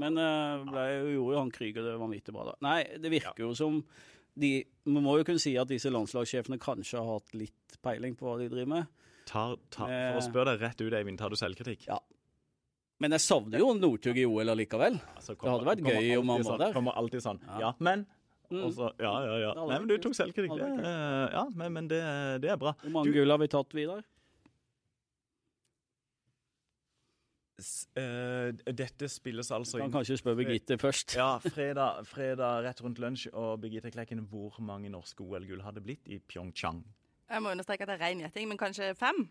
Men 0.01 0.21
uh, 0.21 0.67
ble, 0.69 0.85
gjorde 1.17 1.35
jo 1.35 1.41
han 1.41 1.55
Krüger 1.55 1.89
det 1.89 1.97
vanvittig 2.01 2.35
bra 2.37 2.51
da. 2.53 2.61
Nei, 2.67 2.81
det 3.01 3.11
virker 3.13 3.47
jo 3.47 3.55
som 3.57 3.81
de, 4.37 4.51
Man 4.85 5.05
må 5.07 5.15
jo 5.17 5.25
kunne 5.25 5.41
si 5.41 5.55
at 5.57 5.71
disse 5.71 5.89
landslagssjefene 5.89 6.61
kanskje 6.61 7.01
har 7.01 7.17
hatt 7.17 7.33
litt 7.37 7.79
peiling 7.85 8.17
på 8.19 8.29
hva 8.29 8.37
de 8.41 8.51
driver 8.53 8.73
med. 8.75 9.06
Tar, 9.27 9.57
tar, 9.75 9.91
for 9.91 10.21
å 10.21 10.21
eh. 10.21 10.27
spørre 10.29 10.53
deg 10.55 10.63
rett 10.63 10.83
ut, 10.85 10.93
Eivind, 10.95 11.19
tar 11.19 11.33
du 11.33 11.39
selvkritikk? 11.39 11.89
Ja. 11.91 11.99
Men 13.03 13.13
jeg 13.17 13.27
savner 13.27 13.61
jo 13.61 13.73
Northug 13.77 14.17
i 14.17 14.25
OL 14.25 14.53
allikevel. 14.55 15.01
Altså, 15.19 15.35
det 15.37 15.51
hadde 15.51 15.69
vært 15.69 15.83
gøy 15.85 16.13
om 16.17 16.31
han 16.33 16.45
var 16.45 16.47
sånn, 16.49 16.63
der. 16.63 16.77
Kommer 16.77 17.01
alltid 17.01 17.25
sånn. 17.25 17.41
Ja, 17.45 17.57
ja 17.67 17.71
men 17.85 18.07
mm. 18.49 18.61
også, 18.71 18.93
Ja, 19.03 19.15
ja, 19.27 19.39
ja. 19.43 19.55
Nei, 19.59 19.81
men 19.83 19.89
du 19.91 19.97
tok 20.01 20.17
selvkritikk. 20.17 20.55
Det, 20.57 20.93
ja, 21.35 21.43
men, 21.53 21.75
men 21.75 21.91
det, 21.91 22.03
det, 22.45 22.55
er 22.55 22.61
bra. 22.61 22.73
Hvor 22.85 22.95
mange 23.01 23.13
gull 23.17 23.35
har 23.35 23.43
vi 23.43 23.51
tatt, 23.53 23.77
Vidar? 23.77 24.07
Uh, 27.97 28.53
dette 28.69 29.09
spilles 29.09 29.49
altså 29.49 29.79
Kan 29.81 29.93
kanskje 29.95 30.19
spørre 30.21 30.37
Birgitte 30.43 30.77
først. 30.77 31.15
ja, 31.17 31.39
fredag, 31.57 32.03
fredag, 32.05 32.67
rett 32.69 32.83
rundt 32.85 33.01
lunsj. 33.03 33.27
Og 33.35 33.59
Birgitte 33.65 33.91
Klekken, 33.93 34.25
hvor 34.31 34.57
mange 34.65 34.93
norske 34.93 35.25
OL-gull 35.25 35.65
hadde 35.67 35.85
blitt 35.85 36.09
i 36.09 36.21
Pyeongchang? 36.21 36.85
Jeg 37.27 37.43
må 37.43 37.51
understreke 37.51 37.87
at 37.87 37.91
det 37.91 37.97
er 37.99 38.05
ren 38.07 38.23
gjetting, 38.23 38.49
men 38.49 38.59
kanskje 38.61 38.93
fem? 38.99 39.25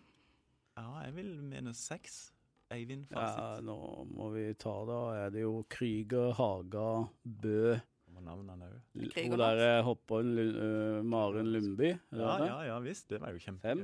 Ja, 0.75 0.87
jeg 1.05 1.15
vil 1.15 1.35
mene 1.43 1.73
seks. 1.77 2.33
Eivind 2.73 3.05
Fasit. 3.07 3.39
Ja, 3.39 3.59
nå 3.63 4.05
må 4.09 4.31
vi 4.33 4.47
ta 4.59 4.73
da. 4.89 5.01
Er 5.21 5.33
det 5.33 5.45
jo 5.45 5.59
Krüger, 5.71 6.33
Haga, 6.35 7.05
Bø. 7.23 7.75
Hun 8.15 9.37
der 9.37 9.59
eh, 9.59 9.83
hopperen 9.83 10.31
uh, 10.39 11.03
Maren 11.05 11.51
Lundby. 11.51 11.91
Ja, 12.15 12.37
ja, 12.45 12.59
ja 12.71 12.77
visst. 12.79 13.09
Det 13.09 13.19
var 13.21 13.35
jo 13.35 13.41
kjempegøy. 13.43 13.83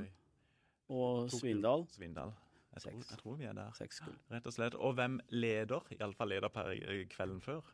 Og 0.92 1.30
Svindal. 1.30 1.86
Svindal. 1.92 2.32
Jeg 2.72 2.82
tror, 2.86 3.04
jeg 3.10 3.18
tror, 3.20 3.36
vi 3.36 3.44
er 3.44 3.52
der. 3.56 3.72
Seks 3.76 4.00
gull. 4.00 4.16
Rett 4.32 4.48
og 4.48 4.56
slett. 4.56 4.74
Og 4.74 4.96
hvem 4.96 5.20
leder? 5.28 5.84
Iallfall 5.98 6.32
leder 6.32 6.52
per 6.52 6.72
kvelden 7.12 7.40
før. 7.44 7.68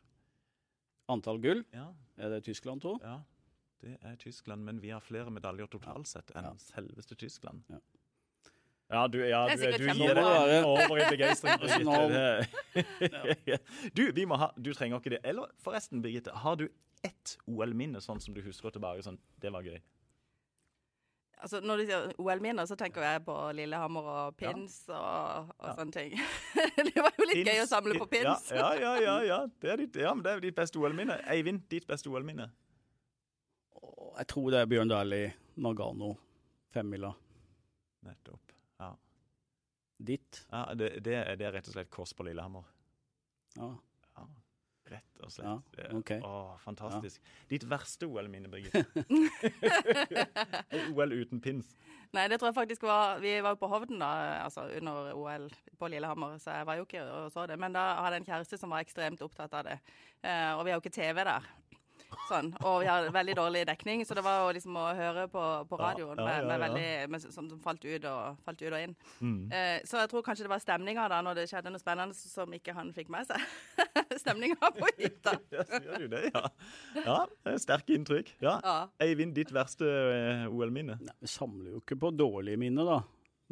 Antall 1.09 1.39
gull? 1.41 1.63
Ja. 1.73 1.87
Er 2.17 2.35
det 2.35 2.43
Tyskland, 2.45 2.83
tro? 2.83 2.97
Ja. 3.01 3.17
Det 3.79 3.95
er 4.03 4.15
Tyskland, 4.19 4.65
men 4.67 4.81
vi 4.83 4.89
har 4.91 4.99
flere 4.99 5.31
medaljer 5.31 5.69
totalt 5.71 6.07
sett 6.07 6.33
enn 6.35 6.49
ja. 6.49 6.51
selveste 6.59 7.15
Tyskland. 7.15 7.63
Ja. 7.71 7.79
Ja, 8.89 9.07
du, 9.07 9.19
ja, 9.21 9.43
du, 9.53 9.61
du 9.77 9.85
gir 9.93 10.17
det 10.17 10.23
over 10.65 10.97
i 10.97 11.05
begeistring. 11.11 11.61
du, 13.93 14.11
vi 14.17 14.23
må 14.25 14.33
ha, 14.41 14.49
du 14.57 14.73
trenger 14.73 14.97
ikke 14.97 15.13
det. 15.13 15.19
Eller 15.29 15.45
forresten, 15.61 16.01
Birgitte, 16.01 16.33
har 16.33 16.57
du 16.57 16.65
ett 17.05 17.37
OL-minne 17.45 18.01
sånn 18.01 18.17
som 18.23 18.33
du 18.33 18.41
husker 18.41 18.73
tilbake? 18.73 19.03
sånn, 19.05 19.19
Det 19.37 19.53
var 19.53 19.61
gøy. 19.67 19.77
Altså, 21.39 21.61
Når 21.61 21.77
du 21.77 21.83
sier 21.85 22.09
OL-minner, 22.17 22.65
så 22.65 22.73
tenker 22.75 23.05
jeg 23.05 23.21
på 23.27 23.51
Lillehammer 23.55 24.03
og 24.15 24.35
pins 24.41 24.89
ja. 24.89 24.97
og, 24.97 25.53
og 25.59 25.67
ja. 25.69 25.75
sånne 25.77 25.93
ting. 25.93 26.17
det 26.89 26.97
var 26.97 27.13
jo 27.13 27.29
litt 27.29 27.43
pins, 27.43 27.53
gøy 27.53 27.61
å 27.61 27.69
samle 27.69 27.93
på 28.01 28.09
pins. 28.09 28.49
ja, 28.57 28.73
ja, 28.73 28.97
ja, 29.05 29.21
ja. 29.27 29.45
Det 29.61 29.69
er 29.69 29.77
ditt, 29.85 29.93
ja, 30.01 30.17
men 30.17 30.25
det 30.25 30.33
er 30.33 30.41
ditt 30.49 30.57
beste 30.57 30.81
OL-minne. 30.81 31.21
Eivind, 31.29 31.61
ditt 31.69 31.85
beste 31.87 32.09
OL-minne? 32.09 32.49
Jeg 34.17 34.27
tror 34.31 34.51
det 34.53 34.61
er 34.61 34.69
Bjørn 34.69 34.91
Dæhlie, 34.91 35.33
Nagano, 35.55 36.13
femmila. 36.73 37.11
Nettopp. 38.05 38.53
Ja. 38.79 38.93
Ditt? 39.97 40.45
Ja, 40.51 40.65
det, 40.73 41.03
det, 41.05 41.15
er, 41.15 41.35
det, 41.35 41.47
er, 41.47 41.55
rett 41.57 41.67
og 41.67 41.75
slett 41.75 41.91
kors 41.93 42.13
på 42.15 42.25
Lillehammer. 42.27 42.67
Ja. 43.57 43.73
ja. 44.15 44.25
Rett 44.89 45.23
og 45.23 45.33
slett. 45.33 45.77
Ja, 45.77 45.87
okay. 45.99 46.23
Å, 46.25 46.55
fantastisk. 46.63 47.21
Ja. 47.21 47.47
Ditt 47.51 47.65
verste 47.69 48.07
OL-minne, 48.07 48.49
Birgitte? 48.49 49.03
OL 50.95 51.13
uten 51.19 51.43
pins. 51.43 51.75
Nei, 52.15 52.25
det 52.31 52.39
tror 52.39 52.49
jeg 52.49 52.57
faktisk 52.57 52.87
var 52.87 53.19
Vi 53.21 53.35
var 53.45 53.53
jo 53.53 53.59
på 53.61 53.67
Hovden 53.69 53.99
da, 54.01 54.09
altså 54.47 54.63
under 54.79 55.11
OL 55.13 55.45
på 55.77 55.89
Lillehammer, 55.93 56.39
så 56.41 56.57
jeg 56.57 56.65
var 56.65 56.79
jo 56.79 56.87
ikke 56.87 57.03
og 57.05 57.29
så 57.35 57.45
det. 57.51 57.59
Men 57.61 57.75
da 57.75 57.85
hadde 57.99 58.17
jeg 58.17 58.23
en 58.23 58.29
kjæreste 58.31 58.57
som 58.61 58.73
var 58.73 58.85
ekstremt 58.85 59.21
opptatt 59.25 59.53
av 59.59 59.67
det. 59.67 59.77
Eh, 60.23 60.51
og 60.55 60.63
vi 60.65 60.71
har 60.71 60.79
jo 60.79 60.83
ikke 60.83 60.95
TV 60.95 61.21
der. 61.27 61.51
Sånn. 62.29 62.49
Og 62.65 62.79
vi 62.83 62.87
har 62.89 63.07
veldig 63.13 63.35
dårlig 63.37 63.61
dekning, 63.69 64.01
så 64.07 64.15
det 64.17 64.23
var 64.25 64.43
jo 64.43 64.53
liksom 64.57 64.77
å 64.79 64.85
høre 64.97 65.25
på, 65.31 65.43
på 65.69 65.79
radioen 65.79 66.19
ja, 66.21 66.25
ja, 66.25 66.37
ja, 66.39 66.47
med, 66.47 66.63
veldig, 66.63 66.87
med, 67.13 67.25
som, 67.25 67.49
som 67.51 67.59
falt, 67.63 67.85
ut 67.85 68.07
og, 68.09 68.39
falt 68.45 68.63
ut 68.63 68.69
og 68.71 68.77
inn. 68.79 68.95
Mm. 69.19 69.41
Eh, 69.53 69.75
så 69.89 70.01
jeg 70.01 70.11
tror 70.11 70.25
kanskje 70.25 70.47
det 70.47 70.53
var 70.53 70.63
stemninga 70.63 71.05
da, 71.11 71.19
når 71.25 71.41
det 71.41 71.45
skjedde 71.51 71.73
noe 71.73 71.81
spennende 71.81 72.17
som 72.17 72.55
ikke 72.57 72.75
han 72.77 72.89
fikk 72.95 73.11
med 73.13 73.29
seg. 73.29 73.45
stemninga 74.23 74.71
på 74.79 74.89
hytta. 74.97 75.35
ja, 75.55 75.67
sier 75.69 76.05
du 76.05 76.09
det, 76.15 76.23
ja. 76.33 76.43
Ja, 77.05 77.19
Sterke 77.61 77.97
inntrykk. 77.97 78.33
Ja. 78.43 78.57
Eivind, 79.03 79.35
ditt 79.37 79.53
verste 79.55 79.85
uh, 79.85 80.49
OL-minne? 80.49 80.99
Vi 81.19 81.29
samler 81.29 81.75
jo 81.75 81.83
ikke 81.83 81.99
på 81.99 82.13
dårlige 82.15 82.61
minner, 82.61 82.89
da. 82.89 82.99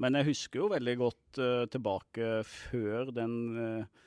Men 0.02 0.18
jeg 0.20 0.32
husker 0.32 0.62
jo 0.62 0.74
veldig 0.74 0.98
godt 1.00 1.40
uh, 1.42 1.64
tilbake 1.74 2.42
før 2.46 3.14
den 3.16 3.40
uh, 3.58 3.72
Eh, 3.82 4.06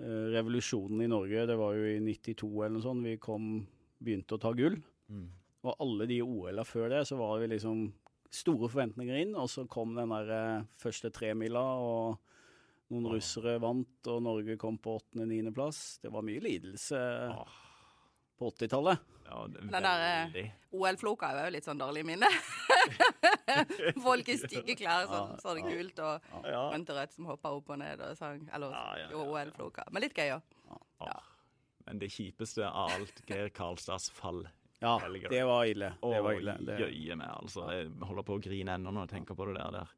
revolusjonen 0.00 1.04
i 1.04 1.10
Norge, 1.10 1.46
det 1.48 1.56
var 1.60 1.76
jo 1.76 1.84
i 1.88 1.98
92 2.00 2.48
eller 2.48 2.76
noe 2.76 2.84
sånt, 2.84 3.06
vi 3.06 3.18
kom, 3.20 3.50
begynte 4.00 4.36
å 4.36 4.42
ta 4.42 4.52
gull. 4.56 4.78
Mm. 5.12 5.28
Og 5.68 5.84
alle 5.84 6.06
de 6.08 6.20
OL-a 6.24 6.64
før 6.64 6.88
det, 6.94 7.02
så 7.08 7.18
var 7.20 7.40
det 7.40 7.50
liksom 7.52 7.84
store 8.32 8.70
forventninger 8.70 9.22
inn. 9.22 9.34
Og 9.36 9.50
så 9.52 9.66
kom 9.70 9.92
den 9.98 10.12
der 10.14 10.34
eh, 10.36 10.68
første 10.80 11.10
tremila, 11.14 11.64
og 11.76 12.20
noen 12.90 13.10
oh. 13.10 13.16
russere 13.16 13.58
vant, 13.62 13.98
og 14.10 14.22
Norge 14.24 14.56
kom 14.60 14.78
på 14.82 14.96
åttende-niendeplass. 15.02 16.00
Det 16.04 16.12
var 16.14 16.24
mye 16.26 16.42
lidelse 16.42 17.02
oh. 17.34 17.58
På 18.40 18.48
80-tallet. 18.50 19.08
Ja, 19.30 19.44
Den 19.52 19.84
der 19.84 20.04
eh, 20.34 20.46
OL-floka 20.74 21.28
er 21.36 21.46
jo 21.46 21.54
litt 21.54 21.66
sånn 21.68 21.78
dårlig 21.78 22.02
minne. 22.08 22.26
Folk 24.06 24.30
i 24.32 24.36
stygge 24.40 24.74
klær, 24.80 25.06
sånn, 25.10 25.34
sånn 25.42 25.60
gult 25.66 26.00
og 26.02 26.30
grønt 26.42 26.90
og 26.90 26.98
rødt 26.98 27.14
som 27.14 27.28
hoppa 27.30 27.52
opp 27.54 27.70
og 27.74 27.78
ned 27.82 28.02
og 28.06 28.16
sang. 28.18 28.42
Eller 28.56 28.74
ja, 28.74 29.10
OL-floka. 29.20 29.84
Men 29.92 30.06
litt 30.06 30.16
gøy 30.18 30.32
òg. 30.38 30.56
Ja. 31.04 31.18
Men 31.86 32.00
det 32.02 32.10
kjipeste 32.14 32.66
av 32.66 32.96
alt, 32.96 33.22
Geir 33.28 33.52
Karlstads 33.54 34.10
fall. 34.14 34.44
Ja, 34.80 34.96
det 35.28 35.42
var 35.44 35.68
ille. 35.68 35.92
Det 36.00 36.20
var 36.24 36.38
ille. 36.38 36.54
Det, 36.64 36.78
jøye 36.80 37.16
meg, 37.20 37.28
altså. 37.36 37.66
Jeg 37.74 37.90
holder 38.00 38.24
på 38.26 38.38
å 38.38 38.42
grine 38.42 38.78
ennå 38.78 38.94
når 38.96 39.06
jeg 39.06 39.12
tenker 39.18 39.36
på 39.36 39.50
det 39.50 39.58
der. 39.58 39.76
der. 39.76 39.96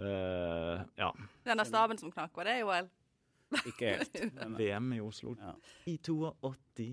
Uh, 0.00 0.80
ja. 0.96 1.10
Denne 1.44 1.66
staven 1.68 2.00
som 2.00 2.12
knakk, 2.14 2.32
var 2.38 2.48
det 2.48 2.62
OL? 2.64 2.88
ikke 3.66 3.96
helt. 3.98 4.18
VM 4.60 4.92
i 4.94 5.00
Oslo 5.02 5.34
Ja. 5.36 5.52
i 5.90 5.98
82. 5.98 6.86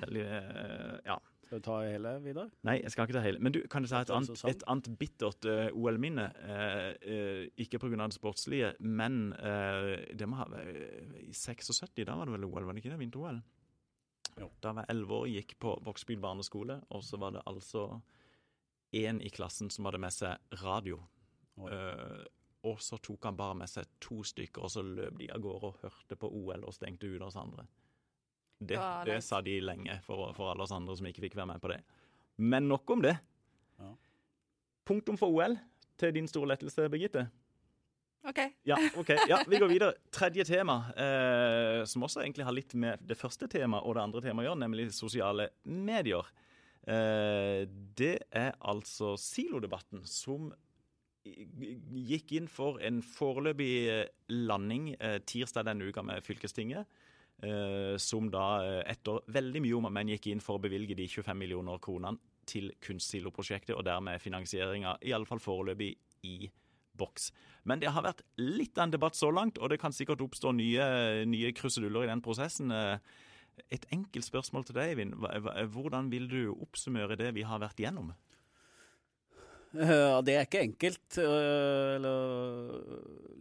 Veldig 0.00 0.24
eh, 0.26 0.98
Ja. 1.06 1.18
skal 1.46 1.60
du 1.60 1.66
ta 1.66 1.78
hele 1.84 2.14
videre? 2.24 2.50
Nei, 2.66 2.80
jeg 2.82 2.92
skal 2.94 3.06
ikke 3.06 3.16
ta 3.18 3.24
hele. 3.24 3.42
Men 3.44 3.54
du, 3.54 3.60
kan 3.70 3.84
jeg 3.84 3.92
si 3.92 3.98
et 4.00 4.12
annet, 4.14 4.44
et 4.50 4.64
annet 4.70 4.90
bittert 4.98 5.46
uh, 5.46 5.68
OL-minne? 5.72 6.28
Uh, 6.42 7.44
ikke 7.60 7.78
pga. 7.78 7.96
det 8.02 8.16
sportslige, 8.16 8.74
men 8.80 9.32
eh, 9.38 10.14
det 10.16 10.28
må 10.28 10.40
ha 10.40 10.48
vært 10.50 11.20
i 11.22 11.32
76, 11.32 12.02
da 12.04 12.16
var 12.16 12.26
det 12.26 12.38
vel 12.38 12.48
OL, 12.48 12.64
var 12.64 12.74
det 12.74 12.82
ikke 12.82 12.94
det? 12.94 13.00
Vinter-OL? 13.04 13.42
Da 14.34 14.72
var 14.72 14.82
jeg 14.82 14.94
elleve 14.96 15.20
år, 15.20 15.26
gikk 15.30 15.56
på 15.62 15.76
Vågsbygd 15.86 16.22
barneskole, 16.22 16.80
og 16.90 17.04
så 17.06 17.20
var 17.22 17.36
det 17.36 17.44
altså 17.46 17.86
én 18.94 19.20
i 19.22 19.30
klassen 19.30 19.70
som 19.70 19.86
hadde 19.86 20.00
med 20.02 20.14
seg 20.14 20.58
radio. 20.62 20.98
Eh, 21.70 22.24
og 22.64 22.80
så 22.82 22.98
tok 23.02 23.28
han 23.28 23.36
bare 23.36 23.58
med 23.60 23.70
seg 23.70 23.88
to 24.02 24.22
stykker, 24.26 24.64
og 24.64 24.72
så 24.72 24.82
løp 24.86 25.18
de 25.20 25.28
av 25.30 25.42
gårde 25.44 25.70
og 25.70 25.80
hørte 25.82 26.18
på 26.18 26.30
OL 26.32 26.64
og 26.64 26.74
stengte 26.74 27.10
ute 27.10 27.26
oss 27.26 27.38
andre. 27.38 27.66
Det, 28.58 28.78
det 29.06 29.20
sa 29.24 29.40
de 29.44 29.58
lenge 29.60 29.98
for, 30.06 30.30
for 30.36 30.52
alle 30.52 30.64
oss 30.64 30.72
andre 30.72 30.96
som 30.96 31.08
ikke 31.08 31.26
fikk 31.26 31.38
være 31.38 31.50
med 31.52 31.62
på 31.62 31.70
det. 31.72 31.80
Men 32.36 32.68
nok 32.70 32.90
om 32.90 33.02
det. 33.04 33.14
Ja. 33.80 33.90
Punktum 34.88 35.18
for 35.20 35.34
OL 35.34 35.56
til 36.00 36.14
din 36.16 36.28
store 36.30 36.54
lettelse, 36.54 36.88
Birgitte. 36.90 37.28
OK. 38.24 38.40
Ja, 38.64 38.78
ok. 38.96 39.10
Ja, 39.28 39.42
vi 39.48 39.58
går 39.60 39.68
videre. 39.68 39.92
Tredje 40.12 40.46
tema, 40.48 40.78
eh, 40.96 41.84
som 41.84 42.06
også 42.06 42.22
egentlig 42.22 42.46
har 42.46 42.56
litt 42.56 42.72
med 42.74 43.02
det 43.04 43.18
første 43.20 43.48
temaet 43.52 43.84
og 43.84 43.98
det 43.98 44.04
andre 44.06 44.22
temaet 44.24 44.46
å 44.46 44.48
gjøre, 44.48 44.62
nemlig 44.64 44.86
sosiale 44.96 45.50
medier. 45.68 46.30
Eh, 46.88 47.64
det 47.96 48.16
er 48.32 48.54
altså 48.64 49.14
silodebatten 49.20 50.06
som 50.08 50.52
gikk 51.24 52.34
inn 52.36 52.48
for 52.52 52.80
en 52.84 53.00
foreløpig 53.04 53.72
eh, 53.88 54.08
landing 54.32 54.90
eh, 54.98 55.18
tirsdag 55.24 55.68
denne 55.68 55.88
uka 55.88 56.04
med 56.04 56.24
fylkestinget. 56.24 56.88
Eh, 57.42 57.96
som 57.98 58.28
da 58.30 58.44
eh, 58.62 58.82
etter 58.92 59.24
veldig 59.34 59.60
mye 59.64 59.76
om 59.76 59.88
og 59.88 59.92
men 59.92 60.12
gikk 60.14 60.30
inn 60.30 60.40
for 60.40 60.56
å 60.56 60.62
bevilge 60.62 60.94
de 60.96 61.06
25 61.10 61.36
millioner 61.36 61.80
kronene 61.82 62.20
til 62.48 62.70
kunstsiloprosjektet, 62.84 63.74
og 63.74 63.84
dermed 63.84 64.22
finansieringa, 64.22 64.98
iallfall 65.02 65.40
foreløpig, 65.42 65.94
i 66.24 66.46
boks. 66.96 67.32
Men 67.68 67.82
det 67.82 67.90
har 67.92 68.04
vært 68.04 68.22
litt 68.40 68.78
av 68.78 68.86
en 68.86 68.94
debatt 68.94 69.16
så 69.18 69.28
langt, 69.34 69.58
og 69.58 69.68
det 69.68 69.80
kan 69.82 69.92
sikkert 69.92 70.22
oppstå 70.24 70.54
nye, 70.56 70.86
nye 71.28 71.50
kruseduller 71.56 72.06
i 72.06 72.12
den 72.12 72.24
prosessen. 72.24 72.72
Eh, 72.72 72.98
Et 73.70 73.84
enkelt 73.94 74.24
spørsmål 74.26 74.64
til 74.66 74.74
deg, 74.74 74.88
Eivind. 74.90 75.12
Hvordan 75.70 76.08
vil 76.10 76.24
du 76.26 76.56
oppsummere 76.56 77.14
det 77.14 77.28
vi 77.36 77.44
har 77.46 77.60
vært 77.62 77.78
igjennom? 77.78 78.08
Ja, 79.74 80.20
det 80.22 80.36
er 80.36 80.46
ikke 80.46 80.62
enkelt 80.62 81.16
uh, 81.18 81.96
eller 81.96 82.74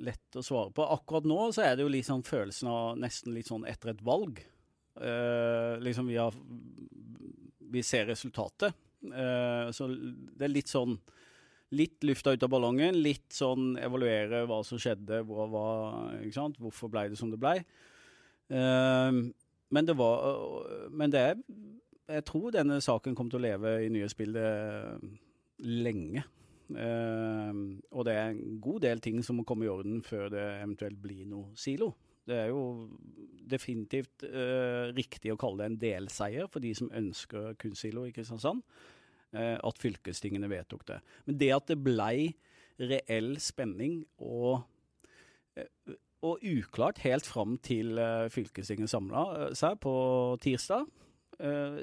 lett 0.04 0.40
å 0.40 0.42
svare 0.46 0.74
på. 0.74 0.86
Akkurat 0.96 1.28
nå 1.30 1.52
så 1.54 1.62
er 1.68 1.78
det 1.78 1.86
jo 1.86 2.02
sånn 2.08 2.26
følelsen 2.26 2.72
av 2.72 2.98
nesten 2.98 3.36
litt 3.36 3.52
sånn 3.52 3.68
etter 3.70 3.94
et 3.94 4.02
valg. 4.06 4.42
Uh, 4.98 5.78
liksom 5.82 6.10
vi 6.10 6.18
har 6.22 6.34
Vi 7.74 7.82
ser 7.86 8.06
resultatet. 8.06 8.74
Eh, 9.04 9.72
så 9.76 9.88
det 9.90 10.48
er 10.48 10.54
litt 10.54 10.72
sånn 10.72 10.98
Litt 11.74 12.06
lufta 12.06 12.36
ut 12.36 12.44
av 12.46 12.52
ballongen, 12.54 13.00
litt 13.02 13.34
sånn 13.34 13.80
evaluere 13.82 14.44
hva 14.46 14.60
som 14.62 14.78
skjedde, 14.78 15.24
hva, 15.26 15.48
hva, 15.50 15.64
hvorfor 16.62 16.92
ble 16.94 17.08
det 17.10 17.18
som 17.18 17.32
det 17.32 17.40
ble. 17.42 17.56
Eh, 18.54 19.18
men 19.74 19.88
det 19.90 19.96
var 19.98 20.22
Men 20.94 21.10
det 21.10 21.24
er 21.32 21.42
Jeg 22.14 22.26
tror 22.30 22.54
denne 22.54 22.78
saken 22.78 23.16
kommer 23.18 23.34
til 23.34 23.42
å 23.42 23.48
leve 23.48 23.74
i 23.88 23.90
nyhetsbildet 23.90 25.10
lenge. 25.64 26.24
Eh, 26.74 27.60
og 27.92 28.08
det 28.08 28.16
er 28.16 28.32
en 28.32 28.58
god 28.64 28.84
del 28.86 29.04
ting 29.04 29.20
som 29.26 29.40
må 29.40 29.46
komme 29.48 29.68
i 29.68 29.72
orden 29.72 30.02
før 30.06 30.30
det 30.34 30.44
eventuelt 30.62 31.00
blir 31.02 31.28
noe 31.30 31.52
silo. 31.60 31.94
Det 32.24 32.38
er 32.40 32.52
jo 32.54 32.88
definitivt 33.52 34.24
eh, 34.24 34.94
riktig 34.96 35.34
å 35.34 35.40
kalle 35.40 35.60
det 35.60 35.70
en 35.70 35.82
delseier 35.82 36.48
for 36.52 36.64
de 36.64 36.72
som 36.78 36.92
ønsker 36.96 37.58
kunstsilo 37.60 38.06
i 38.08 38.14
Kristiansand. 38.16 38.64
eh, 39.34 39.58
at 39.58 39.82
fylkestingene 39.82 40.50
vedtok 40.52 40.86
det. 40.88 41.02
Men 41.26 41.38
det 41.42 41.52
at 41.56 41.68
det 41.68 41.80
blei 41.84 42.34
reell 42.80 43.36
spenning 43.42 44.04
og 44.22 44.64
eh, 45.58 45.98
og 46.24 46.40
uklart 46.40 47.02
helt 47.04 47.26
fram 47.28 47.58
til 47.60 47.98
fylkestinget 48.32 48.88
samla 48.88 49.50
seg 49.60 49.74
på 49.84 49.92
tirsdag, 50.40 50.86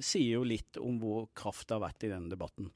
sier 0.00 0.38
jo 0.38 0.46
litt 0.48 0.78
om 0.80 0.96
hvor 0.96 1.26
kraft 1.36 1.66
det 1.68 1.76
har 1.76 1.82
vært 1.82 2.06
i 2.06 2.08
denne 2.08 2.32
debatten 2.32 2.70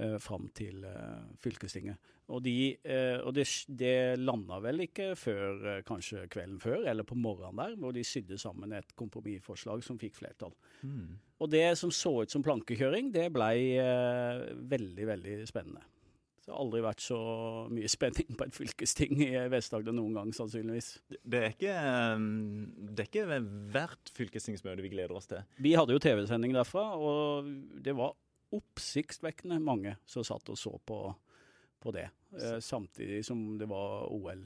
uh, 0.00 0.16
fram 0.22 0.48
til 0.56 0.84
eh, 0.84 1.24
fylkestinget. 1.42 2.12
Og, 2.26 2.40
de, 2.42 2.74
eh, 2.82 3.20
og 3.22 3.36
det, 3.36 3.44
det 3.78 4.18
landa 4.18 4.58
vel 4.64 4.82
ikke 4.88 5.12
før 5.18 5.66
eh, 5.70 5.82
kanskje 5.86 6.24
kvelden 6.32 6.58
før, 6.62 6.82
eller 6.90 7.06
på 7.06 7.18
morgenen 7.18 7.60
der, 7.60 7.76
hvor 7.78 7.94
de 7.94 8.02
sydde 8.06 8.38
sammen 8.42 8.74
et 8.74 8.96
kompromissforslag 8.98 9.84
som 9.86 10.00
fikk 10.00 10.18
flertall. 10.18 10.54
Mm. 10.82 11.20
Og 11.38 11.52
det 11.52 11.68
som 11.78 11.92
så 11.94 12.16
ut 12.24 12.32
som 12.32 12.42
plankekjøring, 12.42 13.12
det 13.14 13.28
blei 13.34 13.76
eh, 13.78 14.42
veldig, 14.58 15.06
veldig 15.12 15.36
spennende. 15.46 15.86
Det 16.46 16.54
har 16.54 16.62
aldri 16.62 16.82
vært 16.82 17.02
så 17.02 17.20
mye 17.74 17.88
spenning 17.90 18.36
på 18.38 18.46
et 18.46 18.54
fylkesting 18.54 19.22
i 19.24 19.30
Vest-Agder 19.50 19.94
noen 19.94 20.18
gang, 20.18 20.34
sannsynligvis. 20.34 20.92
Det 21.22 21.40
er 21.40 21.54
ikke, 21.54 21.78
eh, 21.78 22.28
det 22.90 23.06
er 23.06 23.10
ikke 23.12 23.40
hvert 23.70 24.14
fylkestingsmøte 24.18 24.82
vi 24.82 24.94
gleder 24.98 25.14
oss 25.14 25.30
til. 25.30 25.46
Vi 25.62 25.78
hadde 25.78 25.94
jo 25.94 26.02
TV-sending 26.02 26.58
derfra, 26.58 26.88
og 26.98 27.54
det 27.86 27.94
var 27.94 28.18
oppsiktsvekkende 28.52 29.58
mange 29.62 29.96
som 30.06 30.24
satt 30.24 30.48
og 30.52 30.58
så 30.58 30.78
på, 30.86 30.98
på 31.82 31.92
det. 31.94 32.08
Eh, 32.36 32.58
samtidig 32.60 33.24
som 33.24 33.58
det 33.58 33.66
var 33.70 34.06
OL. 34.12 34.44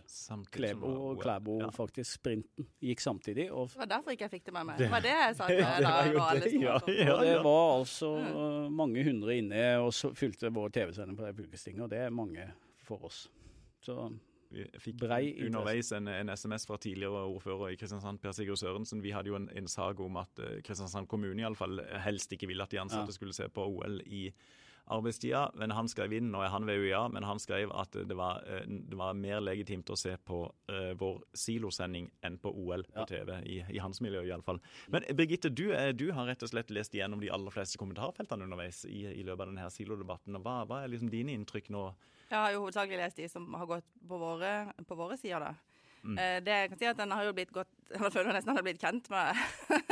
Klæbo 0.52 0.86
og 1.10 1.20
Klæbo, 1.22 1.58
Ja. 1.60 1.70
faktisk. 1.74 2.12
Sprinten 2.20 2.66
gikk 2.80 3.00
samtidig. 3.00 3.50
Og, 3.52 3.68
Det 3.68 3.78
var 3.78 3.86
derfor 3.86 4.10
ikke 4.14 4.24
jeg 4.28 4.30
fikk 4.30 4.44
det 4.46 4.52
med 4.54 4.64
meg. 4.66 4.78
Det- 4.78 4.84
Det 4.86 4.90
var 4.90 5.00
det 5.00 5.10
jeg 5.16 5.36
sa 5.36 5.46
til 5.46 5.56
Det 5.56 5.66
det, 5.66 6.62
ja, 6.62 6.74
og 6.74 6.88
ja. 6.88 7.18
det 7.24 7.44
var 7.44 7.78
altså 7.80 8.70
mange 8.70 9.04
hundre 9.04 9.36
inne 9.38 9.78
og 9.80 9.92
så 9.92 10.12
fylte 10.14 10.52
vår 10.52 10.68
TV-sending 10.70 11.16
på 11.16 11.26
det 11.26 11.36
fylkestinget, 11.36 11.82
og 11.82 11.90
det 11.90 11.98
er 11.98 12.10
mange 12.10 12.52
for 12.84 13.04
oss. 13.04 13.28
Så 13.82 14.12
fikk 14.82 14.96
Brei 15.00 15.34
underveis 15.46 15.92
en, 15.96 16.08
en 16.10 16.32
SMS 16.34 16.66
fra 16.66 16.78
tidligere 16.82 17.24
ordfører 17.30 17.74
i 17.74 17.76
Kristiansand, 17.80 18.20
Per 18.22 18.32
Sigurd 18.36 18.58
Sørensen. 18.60 19.02
Vi 19.04 19.12
hadde 19.14 19.30
jo 19.32 19.38
en, 19.38 19.50
en 19.56 19.68
sak 19.70 20.00
om 20.02 20.16
at 20.20 20.42
eh, 20.42 20.58
Kristiansand 20.66 21.08
kommune 21.10 21.38
i 21.40 21.46
alle 21.46 21.58
fall 21.58 21.80
helst 22.04 22.32
ikke 22.34 22.50
ville 22.50 22.62
at 22.66 22.72
de 22.74 22.80
ansatte 22.82 23.12
Ja. 23.14 23.18
skulle 23.20 23.36
se 23.36 23.48
på 23.48 23.66
OL 23.66 24.00
i 24.06 24.30
arbeidstida. 24.90 25.52
Men 25.54 25.70
han 25.70 25.88
skrev 25.88 26.12
inn, 26.16 26.30
nå 26.32 26.40
er 26.42 26.50
han 26.50 26.66
ved 26.66 26.80
UiA, 26.82 27.04
men 27.14 27.22
han 27.22 27.38
skrev 27.38 27.70
at 27.78 27.94
det 27.94 28.16
var, 28.18 28.42
eh, 28.50 28.64
det 28.66 28.96
var 28.98 29.14
mer 29.14 29.40
legitimt 29.44 29.90
å 29.90 29.96
se 29.98 30.16
på 30.26 30.40
uh, 30.70 30.92
vår 30.98 31.20
silosending 31.36 32.08
enn 32.26 32.38
på 32.42 32.50
OL 32.50 32.82
på 32.88 33.04
Ja. 33.04 33.06
TV, 33.06 33.36
i, 33.46 33.60
i 33.70 33.78
hans 33.78 34.00
miljø 34.02 34.24
iallfall. 34.26 34.58
Men 34.90 35.06
Birgitte, 35.14 35.50
du, 35.50 35.68
du 35.94 36.08
har 36.16 36.26
rett 36.26 36.42
og 36.42 36.50
slett 36.50 36.72
lest 36.74 36.94
igjennom 36.96 37.22
de 37.22 37.30
aller 37.30 37.54
fleste 37.54 37.78
kommentarfeltene 37.78 38.48
underveis 38.48 38.82
i, 38.88 39.04
i 39.14 39.22
løpet 39.22 39.46
av 39.46 39.52
denne 39.54 39.70
silodebatten. 39.70 40.36
og 40.40 40.42
Hva, 40.42 40.64
hva 40.66 40.82
er 40.82 40.90
liksom 40.90 41.12
dine 41.12 41.38
inntrykk 41.38 41.70
nå? 41.70 41.92
Jeg 42.30 42.38
har 42.38 42.52
jo 42.54 42.62
hovedsakelig 42.62 43.00
lest 43.00 43.18
de 43.18 43.26
som 43.30 43.48
har 43.58 43.66
gått 43.66 43.86
på 44.06 44.18
våre, 44.20 44.52
på 44.86 44.98
våre 44.98 45.18
sider, 45.18 45.42
da. 45.42 45.70
Mm. 46.00 46.16
Eh, 46.16 46.38
det 46.44 46.56
jeg 46.56 46.70
kan 46.70 46.80
si 46.80 46.88
at 46.88 47.00
den 47.00 47.12
har 47.12 47.26
jo 47.26 47.32
blitt 47.36 47.50
godt 47.52 47.68
Jeg 47.92 48.12
føler 48.14 48.32
nesten 48.32 48.54
den 48.54 48.56
har 48.56 48.64
blitt 48.64 48.80
kjent 48.80 49.10
med, 49.12 49.40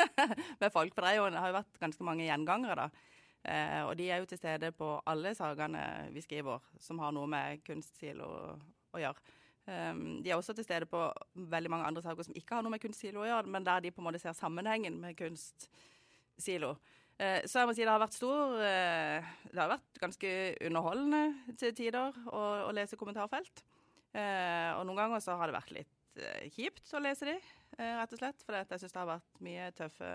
med 0.62 0.72
folk. 0.72 0.94
For 0.94 1.04
det, 1.04 1.16
det 1.34 1.42
har 1.42 1.50
jo 1.50 1.58
vært 1.58 1.80
ganske 1.82 2.06
mange 2.06 2.28
gjengangere, 2.28 2.86
da. 2.86 3.16
Eh, 3.48 3.82
og 3.86 3.96
de 3.98 4.08
er 4.10 4.22
jo 4.22 4.28
til 4.30 4.40
stede 4.40 4.70
på 4.76 4.92
alle 5.08 5.34
sakene 5.36 5.82
vi 6.14 6.22
skriver 6.22 6.62
som 6.82 7.02
har 7.02 7.14
noe 7.14 7.28
med 7.30 7.62
kunstsilo 7.66 8.28
å, 8.28 8.98
gjøre. 8.98 9.36
Um, 9.68 10.22
de 10.24 10.30
er 10.30 10.38
også 10.38 10.54
til 10.56 10.64
stede 10.64 10.88
på 10.88 11.00
veldig 11.52 11.70
mange 11.70 11.90
andre 11.90 12.02
saker 12.02 12.24
som 12.24 12.36
ikke 12.38 12.56
har 12.56 12.64
noe 12.64 12.72
med 12.72 12.80
kunstsilo 12.80 13.20
å 13.20 13.26
gjøre, 13.28 13.50
men 13.52 13.66
der 13.66 13.82
de 13.84 13.92
på 13.92 14.00
en 14.00 14.06
måte 14.08 14.20
ser 14.22 14.36
sammenhengen 14.36 14.96
med 15.02 15.16
kunstsilo. 15.18 16.72
Eh, 17.18 17.42
så 17.50 17.60
jeg 17.60 17.68
må 17.68 17.74
si 17.74 17.82
det 17.82 17.90
har 17.90 17.98
vært 17.98 18.14
stor 18.14 18.60
eh, 18.62 19.30
Det 19.50 19.58
har 19.58 19.72
vært 19.72 19.98
ganske 19.98 20.28
underholdende 20.68 21.54
til 21.58 21.72
tider 21.74 22.14
å, 22.30 22.42
å 22.68 22.74
lese 22.76 22.98
kommentarfelt. 23.00 23.64
Eh, 24.14 24.70
og 24.76 24.84
noen 24.86 25.00
ganger 25.02 25.24
så 25.24 25.34
har 25.38 25.50
det 25.50 25.58
vært 25.58 25.74
litt 25.74 25.94
kjipt 26.50 26.88
å 26.98 27.00
lese 27.02 27.28
de, 27.28 27.34
rett 27.78 28.14
og 28.14 28.18
slett. 28.18 28.40
For 28.42 28.56
jeg 28.56 28.80
syns 28.82 28.94
det 28.94 28.98
har 28.98 29.10
vært 29.12 29.42
mye 29.46 29.68
tøffe 29.78 30.08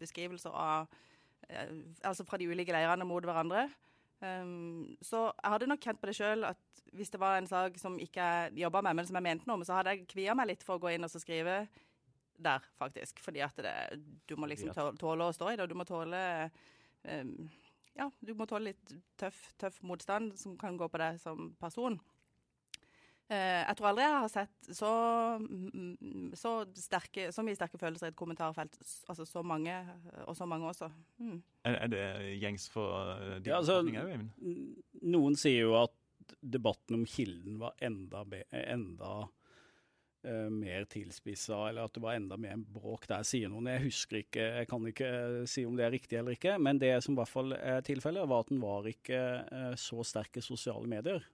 beskrivelser 0.00 0.54
av 0.56 1.00
Altså 2.06 2.24
fra 2.24 2.38
de 2.40 2.46
ulike 2.48 2.72
leirene 2.72 3.04
mot 3.04 3.24
hverandre. 3.26 3.66
Um, 4.22 4.94
så 5.04 5.24
jeg 5.26 5.52
hadde 5.52 5.66
nok 5.68 5.82
kjent 5.82 5.98
på 6.00 6.08
det 6.08 6.14
sjøl 6.16 6.46
at 6.46 6.82
hvis 6.94 7.10
det 7.12 7.18
var 7.20 7.34
en 7.36 7.48
sak 7.50 7.74
som 7.82 7.98
ikke 8.00 8.22
jeg 8.22 8.62
jobba 8.62 8.80
med, 8.86 8.94
men 8.96 9.08
som 9.08 9.18
jeg 9.18 9.26
mente 9.26 9.48
noe 9.50 9.58
om, 9.58 9.64
så 9.66 9.74
hadde 9.76 9.92
jeg 9.92 10.06
kvia 10.08 10.36
meg 10.38 10.52
litt 10.52 10.62
for 10.64 10.78
å 10.78 10.82
gå 10.84 10.94
inn 10.94 11.04
og 11.04 11.12
skrive 11.12 11.64
der, 12.44 12.64
faktisk. 12.80 13.20
Fordi 13.24 13.42
at 13.44 13.58
det, 13.64 13.74
du 14.28 14.36
må 14.40 14.48
liksom 14.50 14.72
tåle 15.00 15.28
å 15.28 15.34
stå 15.36 15.52
i 15.52 15.58
det, 15.58 15.66
og 15.66 15.72
du 15.72 15.78
må 15.78 15.88
tåle 15.88 16.22
um, 17.08 17.36
Ja, 17.98 18.08
du 18.24 18.32
må 18.38 18.46
tåle 18.48 18.72
litt 18.72 18.96
tøff, 19.20 19.40
tøff 19.60 19.82
motstand 19.86 20.32
som 20.40 20.56
kan 20.60 20.78
gå 20.80 20.88
på 20.88 21.00
deg 21.02 21.20
som 21.20 21.52
person. 21.60 22.00
Eh, 23.32 23.62
jeg 23.62 23.76
tror 23.78 23.88
aldri 23.92 24.04
jeg 24.04 24.16
har 24.16 24.30
sett 24.32 24.70
så, 24.76 24.90
så, 26.36 26.52
sterke, 26.76 27.28
så 27.32 27.44
mye 27.46 27.56
sterke 27.56 27.80
følelser 27.80 28.10
i 28.10 28.12
et 28.12 28.18
kommentarfelt. 28.18 28.76
Altså 29.08 29.26
så 29.28 29.44
mange, 29.46 29.76
og 30.26 30.36
så 30.36 30.48
mange 30.48 30.68
også. 30.68 30.90
Mm. 31.22 31.38
Er, 31.64 31.76
er, 31.76 31.92
det 31.92 32.06
gjengs 32.42 32.66
for 32.72 33.14
de 33.38 33.52
ja, 33.52 33.60
altså, 33.60 33.80
Eivind? 33.86 34.32
Noen 35.14 35.38
sier 35.38 35.68
jo 35.68 35.76
at 35.80 35.96
debatten 36.42 36.98
om 36.98 37.06
kilden 37.08 37.60
var 37.62 37.76
enda, 37.84 38.24
enda 38.50 39.14
uh, 40.26 40.48
mer 40.52 40.86
tilspissa, 40.90 41.58
eller 41.68 41.86
at 41.86 41.94
det 41.96 42.02
var 42.04 42.16
enda 42.18 42.38
mer 42.40 42.60
bråk 42.74 43.06
der, 43.10 43.26
sier 43.26 43.52
noen. 43.52 43.70
Jeg 43.72 43.86
husker 43.88 44.20
ikke, 44.22 44.48
jeg 44.60 44.70
kan 44.70 44.88
ikke 44.90 45.12
si 45.50 45.66
om 45.68 45.76
det 45.78 45.86
er 45.86 45.94
riktig 45.94 46.18
eller 46.20 46.36
ikke, 46.36 46.56
men 46.62 46.80
det 46.82 46.94
som 47.04 47.16
i 47.16 47.20
hvert 47.20 47.32
fall 47.32 47.56
er 47.58 47.84
tilfellet, 47.86 48.28
var 48.30 48.44
at 48.44 48.52
den 48.52 48.62
var 48.62 48.88
ikke 48.90 49.22
uh, 49.46 49.72
så 49.80 50.04
sterk 50.06 50.38
i 50.38 50.44
sosiale 50.44 50.90
medier. 50.90 51.24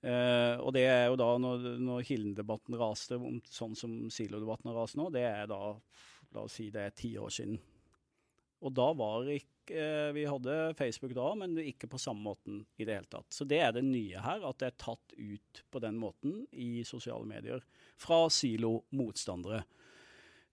Uh, 0.00 0.56
og 0.64 0.72
det 0.72 0.86
er 0.88 1.10
jo 1.10 1.18
da, 1.20 1.34
når, 1.36 1.66
når 1.84 2.06
Kilden-debatten 2.08 2.78
raste, 2.80 3.18
sånn 3.52 3.76
som 3.76 3.98
Silo-debatten 4.08 4.72
har 4.72 4.80
rast 4.80 4.96
nå, 4.96 5.10
det 5.12 5.26
er 5.28 5.50
da, 5.50 5.74
la 6.32 6.46
oss 6.46 6.56
si 6.56 6.70
det 6.72 6.86
er 6.86 6.96
ti 6.96 7.12
år 7.20 7.34
siden. 7.34 7.60
Og 8.64 8.72
da 8.76 8.90
var 8.96 9.28
ikke 9.32 9.59
uh, 9.72 10.10
Vi 10.16 10.26
hadde 10.28 10.56
Facebook 10.78 11.14
da, 11.16 11.28
men 11.38 11.58
ikke 11.62 11.88
på 11.90 12.00
samme 12.00 12.24
måten 12.24 12.62
i 12.76 12.86
det 12.86 12.98
hele 12.98 13.10
tatt. 13.10 13.28
Så 13.34 13.46
det 13.48 13.60
er 13.62 13.74
det 13.76 13.84
nye 13.86 14.22
her, 14.22 14.44
at 14.46 14.60
det 14.62 14.70
er 14.70 14.80
tatt 14.80 15.14
ut 15.16 15.62
på 15.70 15.82
den 15.82 16.00
måten 16.00 16.42
i 16.52 16.82
sosiale 16.86 17.26
medier 17.28 17.62
fra 18.00 18.24
Silo-motstandere. 18.32 19.62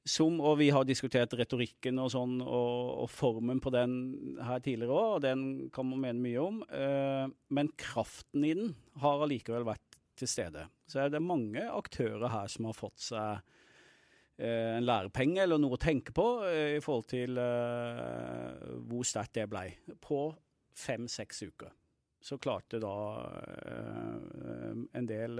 Som, 0.08 0.38
og 0.39 0.62
vi 0.62 0.69
har 0.71 0.86
diskutert 0.88 1.34
retorikken 1.36 1.99
og 1.99 2.13
sånn, 2.13 2.38
og, 2.39 3.03
og 3.03 3.10
formen 3.12 3.60
på 3.63 3.73
den 3.75 3.97
her 4.39 4.62
tidligere 4.63 4.95
òg, 4.95 5.10
og 5.17 5.25
den 5.25 5.41
kan 5.75 5.89
man 5.89 6.06
mene 6.06 6.23
mye 6.23 6.45
om. 6.45 6.62
Uh, 6.71 7.27
men 7.51 7.73
kraften 7.80 8.47
i 8.47 8.56
den 8.56 8.71
har 9.03 9.25
allikevel 9.25 9.67
vært 9.67 9.99
til 10.17 10.32
stede. 10.32 10.69
Så 10.88 11.03
er 11.03 11.12
det 11.13 11.21
mange 11.23 11.62
aktører 11.67 12.32
her 12.32 12.47
som 12.51 12.69
har 12.69 12.77
fått 12.77 13.03
seg 13.10 13.57
en 14.38 14.86
lærepenge 14.86 15.41
eller 15.41 15.58
noe 15.58 15.73
å 15.73 15.82
tenke 15.82 16.13
på 16.13 16.26
uh, 16.43 16.76
i 16.76 16.82
forhold 16.84 17.08
til 17.10 17.39
hvor 18.86 19.08
sterkt 19.08 19.39
det 19.39 19.47
blei. 19.50 19.71
På 20.02 20.30
fem-seks 20.78 21.41
uker. 21.47 21.73
Så 22.21 22.38
klarte 22.41 22.78
da 22.82 22.93
en 24.93 25.08
del 25.10 25.39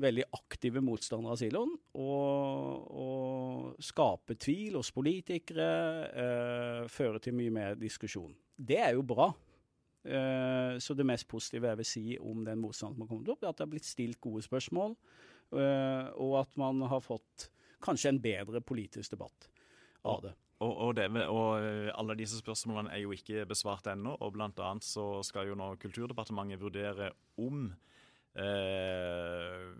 veldig 0.00 0.24
aktive 0.36 0.80
motstandere 0.84 1.34
av 1.34 1.40
siloen, 1.40 1.72
og 2.00 3.76
skape 3.84 4.36
tvil 4.40 4.78
hos 4.78 4.92
politikere, 4.94 5.68
eh, 6.08 6.88
føre 6.88 7.20
til 7.20 7.34
mye 7.36 7.50
mer 7.50 7.74
diskusjon. 7.74 8.34
Det 8.56 8.78
er 8.78 8.92
jo 8.94 9.02
bra. 9.02 9.32
Eh, 10.04 10.78
så 10.80 10.96
det 10.96 11.04
mest 11.04 11.28
positive 11.28 11.68
jeg 11.68 11.76
vil 11.76 11.84
si 11.84 12.18
om 12.18 12.44
den 12.44 12.58
motstanden 12.58 12.96
som 12.96 13.02
har 13.02 13.08
kommet 13.08 13.28
opp, 13.28 13.42
er 13.42 13.48
at 13.48 13.56
det 13.56 13.66
har 13.66 13.70
blitt 13.70 13.84
stilt 13.84 14.20
gode 14.20 14.42
spørsmål, 14.42 14.96
eh, 14.96 15.29
og 15.50 16.34
at 16.40 16.52
man 16.60 16.84
har 16.90 17.02
fått 17.02 17.48
kanskje 17.82 18.12
en 18.12 18.22
bedre 18.22 18.60
politisk 18.62 19.16
debatt 19.16 19.48
av 20.06 20.22
det. 20.24 20.34
Og, 20.60 20.72
og, 20.76 20.90
det, 20.98 21.06
og, 21.24 21.62
eh, 21.64 21.88
alle 21.96 22.16
disse 22.20 22.36
spørsmålene 22.42 22.92
er 22.92 23.00
jo 23.06 23.14
ikke 23.16 23.46
besvart 23.48 23.88
ennå, 23.88 24.12
og 24.20 24.34
bl.a. 24.34 24.72
så 24.84 25.06
skal 25.24 25.48
jo 25.48 25.56
nå 25.56 25.72
Kulturdepartementet 25.80 26.60
vurdere 26.60 27.14
om 27.40 27.70
Eh, 28.30 29.70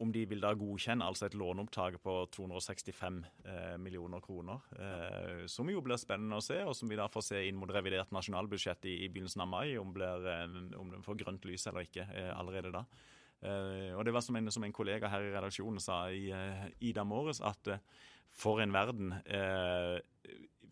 om 0.00 0.12
de 0.12 0.22
vil 0.28 0.40
da 0.40 0.52
godkjenne 0.56 1.04
altså 1.04 1.26
et 1.26 1.36
låneopptak 1.36 1.98
på 2.04 2.14
265 2.32 3.18
eh, 3.44 3.74
millioner 3.80 4.22
kroner. 4.24 4.64
Eh, 4.76 5.42
som 5.50 5.68
jo 5.72 5.82
blir 5.84 6.00
spennende 6.00 6.40
å 6.40 6.44
se, 6.44 6.58
og 6.64 6.76
som 6.76 6.88
vi 6.88 6.98
da 6.98 7.08
får 7.12 7.26
se 7.30 7.42
inn 7.48 7.58
mot 7.60 7.72
revidert 7.72 8.12
nasjonalbudsjett 8.16 8.88
i, 8.88 8.96
i 9.04 9.10
begynnelsen 9.12 9.44
av 9.44 9.50
mai, 9.52 9.76
om, 9.80 9.92
blir, 9.96 10.28
eh, 10.32 10.46
om 10.80 10.92
det 10.92 11.02
får 11.04 11.20
grønt 11.24 11.48
lys 11.48 11.68
eller 11.68 11.88
ikke 11.88 12.08
eh, 12.08 12.32
allerede 12.36 12.72
da. 12.76 12.84
Eh, 13.42 13.92
og 13.96 14.04
det 14.06 14.14
var 14.16 14.24
som 14.24 14.36
en, 14.38 14.50
som 14.52 14.64
en, 14.64 14.74
kollega 14.74 15.10
her 15.12 15.26
i 15.26 15.32
redaksjonen 15.34 15.82
sa 15.82 16.06
i, 16.10 16.28
Ida 16.80 17.04
dag 17.04 17.32
at 17.52 17.72
for 18.36 18.60
en 18.60 18.72
verden 18.74 19.14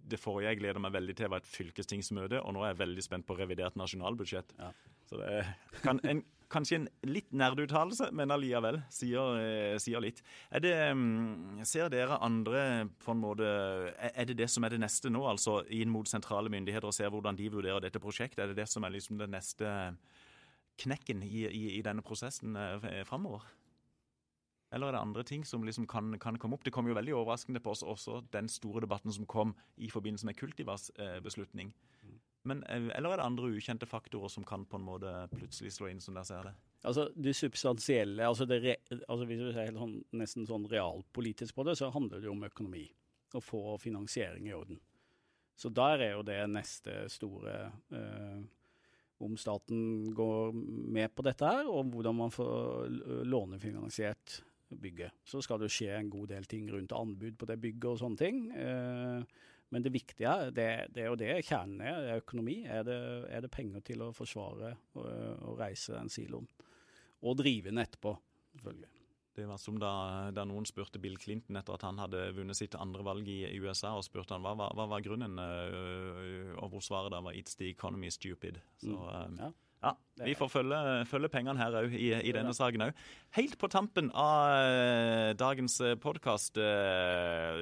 det 0.05 0.19
forrige 0.21 0.51
jeg 0.51 0.61
gleder 0.61 0.83
meg 0.85 0.93
veldig 0.93 1.15
til, 1.17 1.31
var 1.33 1.41
et 1.41 1.49
fylkestingsmøte, 1.49 2.43
og 2.45 2.53
nå 2.53 2.65
er 2.65 2.75
jeg 2.75 2.83
veldig 2.83 3.05
spent 3.07 3.25
på 3.25 3.39
revidert 3.39 3.77
nasjonalbudsjett. 3.81 4.53
Ja. 4.59 4.69
Så 5.09 5.21
det 5.21 5.45
kan 5.85 6.01
en 6.05 6.21
Kanskje 6.55 6.77
en 6.77 6.89
litt 7.09 7.33
nerduttalelse, 7.35 8.11
men 8.15 8.31
allikevel 8.31 8.77
sier, 8.93 9.39
eh, 9.41 9.77
sier, 9.83 10.01
litt. 10.05 10.21
Det, 10.63 10.75
mm, 10.95 11.65
ser 11.67 11.89
dere 11.91 12.21
andre 12.23 12.87
på 13.03 13.15
en 13.15 13.23
måte 13.23 13.49
Er 13.99 14.25
det 14.29 14.37
det 14.37 14.51
som 14.51 14.65
er 14.65 14.71
det 14.71 14.81
neste 14.81 15.11
nå, 15.11 15.25
altså 15.27 15.63
inn 15.73 15.91
mot 15.91 16.07
sentrale 16.07 16.53
myndigheter 16.53 16.87
og 16.87 16.95
ser 16.95 17.11
hvordan 17.11 17.37
de 17.37 17.49
vurderer 17.51 17.81
dette 17.81 17.99
prosjektet? 17.99 18.45
Er 18.45 18.53
det 18.53 18.61
det 18.61 18.69
som 18.69 18.85
er 18.85 18.95
liksom 18.95 19.19
det 19.19 19.31
neste 19.31 19.97
knekken 20.81 21.23
i, 21.23 21.45
i, 21.49 21.65
i 21.79 21.83
denne 21.85 22.03
prosessen 22.03 22.57
eh, 22.57 23.03
framover? 23.09 23.47
Eller 24.75 24.91
er 24.91 24.97
det 24.97 25.05
andre 25.05 25.23
ting 25.23 25.45
som 25.47 25.63
liksom 25.63 25.87
kan, 25.87 26.17
kan, 26.19 26.39
komme 26.39 26.57
opp? 26.57 26.65
Det 26.67 26.73
kom 26.75 26.89
jo 26.91 26.97
veldig 26.97 27.15
overraskende 27.15 27.63
på 27.63 27.71
oss 27.71 27.85
også 27.87 28.25
den 28.35 28.49
store 28.51 28.83
debatten 28.83 29.13
som 29.15 29.27
kom 29.31 29.55
i 29.77 29.91
forbindelse 29.91 30.27
med 30.27 30.39
Kultivas 30.39 30.91
eh, 30.99 31.21
beslutning. 31.23 31.71
Men, 32.45 32.65
eh, 32.65 32.89
eller 32.97 33.15
er 33.15 33.21
det 33.21 33.27
andre 33.29 33.53
ukjente 33.55 33.87
faktorer 33.87 34.33
som 34.33 34.45
kan 34.45 34.67
på 34.67 34.81
en 34.81 34.89
måte 34.89 35.13
plutselig 35.37 35.77
slå 35.77 35.93
inn, 35.93 36.03
som 36.03 36.19
dere 36.19 36.29
ser 36.29 36.49
det? 36.49 36.55
Altså 36.85 37.07
Det 37.15 37.37
substansielle, 37.37 38.27
altså, 38.27 38.45
det 38.45 38.59
re, 38.65 38.75
altså 39.09 39.29
hvis 39.29 39.41
du 39.41 39.53
ser 39.53 39.71
helt 39.71 39.81
sånn, 39.81 39.95
nesten 40.13 40.49
sånn 40.49 40.67
realpolitisk 40.69 41.55
på 41.55 41.65
det, 41.65 41.79
så 41.81 41.93
handler 41.95 42.21
det 42.21 42.29
jo 42.29 42.35
om 42.35 42.45
økonomi. 42.45 42.85
Å 43.35 43.41
få 43.43 43.79
finansiering 43.83 44.47
i 44.47 44.55
orden. 44.55 44.79
Så 45.59 45.71
der 45.71 46.03
er 46.03 46.13
jo 46.17 46.27
det 46.27 46.39
neste 46.51 47.05
store 47.11 47.55
eh, 47.95 48.43
Om 49.23 49.37
staten 49.39 50.11
går 50.15 50.51
med 50.55 51.13
på 51.15 51.23
dette 51.23 51.47
her, 51.47 51.69
og 51.71 51.93
hvordan 51.93 52.17
man 52.19 52.33
får 52.35 52.89
lånefinansiert 53.31 54.41
bygget. 54.81 55.15
Så 55.25 55.43
skal 55.45 55.61
det 55.63 55.71
skje 55.73 55.93
en 55.95 56.11
god 56.11 56.33
del 56.33 56.47
ting 56.51 56.67
rundt 56.73 56.93
anbud 56.97 57.37
på 57.39 57.49
det 57.49 57.61
bygget 57.63 57.91
og 57.93 58.01
sånne 58.01 58.21
ting. 58.21 58.41
Eh, 58.59 59.45
men 59.75 59.85
det 59.85 59.95
viktige 59.95 60.35
det, 60.55 60.69
det 60.95 61.05
er 61.05 61.09
jo 61.11 61.19
det 61.19 61.31
kjernen 61.47 61.81
er, 61.83 62.01
det 62.03 62.11
er 62.13 62.23
økonomi. 62.23 62.59
Er 62.71 62.85
det, 62.87 62.99
er 63.31 63.45
det, 63.45 63.53
penger 63.55 63.85
til 63.87 64.05
å 64.05 64.13
forsvare 64.15 64.75
og, 64.99 65.09
og 65.49 65.59
reise 65.61 65.97
den 65.97 66.13
siloen? 66.13 66.49
Og 67.25 67.39
drive 67.41 67.71
den 67.71 67.81
etterpå, 67.83 68.13
selvfølgelig. 68.55 69.04
Det 69.35 69.47
var 69.49 69.59
som 69.59 69.79
da, 69.83 69.91
da, 70.31 70.45
noen 70.47 70.67
spurte 70.69 71.01
Bill 71.03 71.17
Clinton 71.19 71.59
etter 71.59 71.75
at 71.75 71.85
han 71.87 71.99
hadde 71.99 72.29
vunnet 72.37 72.59
sitt 72.59 72.77
andre 72.79 73.03
valg 73.07 73.29
i, 73.29 73.41
i 73.49 73.59
USA, 73.59 73.97
og 73.99 74.07
spurte 74.07 74.37
han 74.37 74.45
hva, 74.45 74.55
hva, 74.59 74.71
hva 74.79 74.87
var 74.93 75.03
grunnen, 75.03 75.39
øh, 75.43 76.53
og 76.61 76.75
hvor 76.75 76.85
svaret 76.87 77.11
da 77.15 77.21
var 77.25 77.35
'It's 77.35 77.59
the 77.59 77.69
economy 77.71 78.13
stupid'. 78.15 78.61
Så 78.79 78.95
mm. 78.95 79.39
ja. 79.41 79.51
ja. 79.83 79.95
Vi 80.25 80.35
får 80.39 80.49
følge, 80.49 81.07
følge 81.11 81.29
pengene 81.29 81.59
her 81.59 81.81
òg, 81.83 81.93
i, 81.93 82.13
i, 82.15 82.33
denne 82.33 82.55
saken 82.55 82.87
òg. 82.89 83.03
Helt 83.35 83.59
på 83.59 83.67
tampen 83.67 84.13
av 84.15 84.55
uh, 84.55 85.33
dagens 85.35 85.83
podkast. 86.01 86.63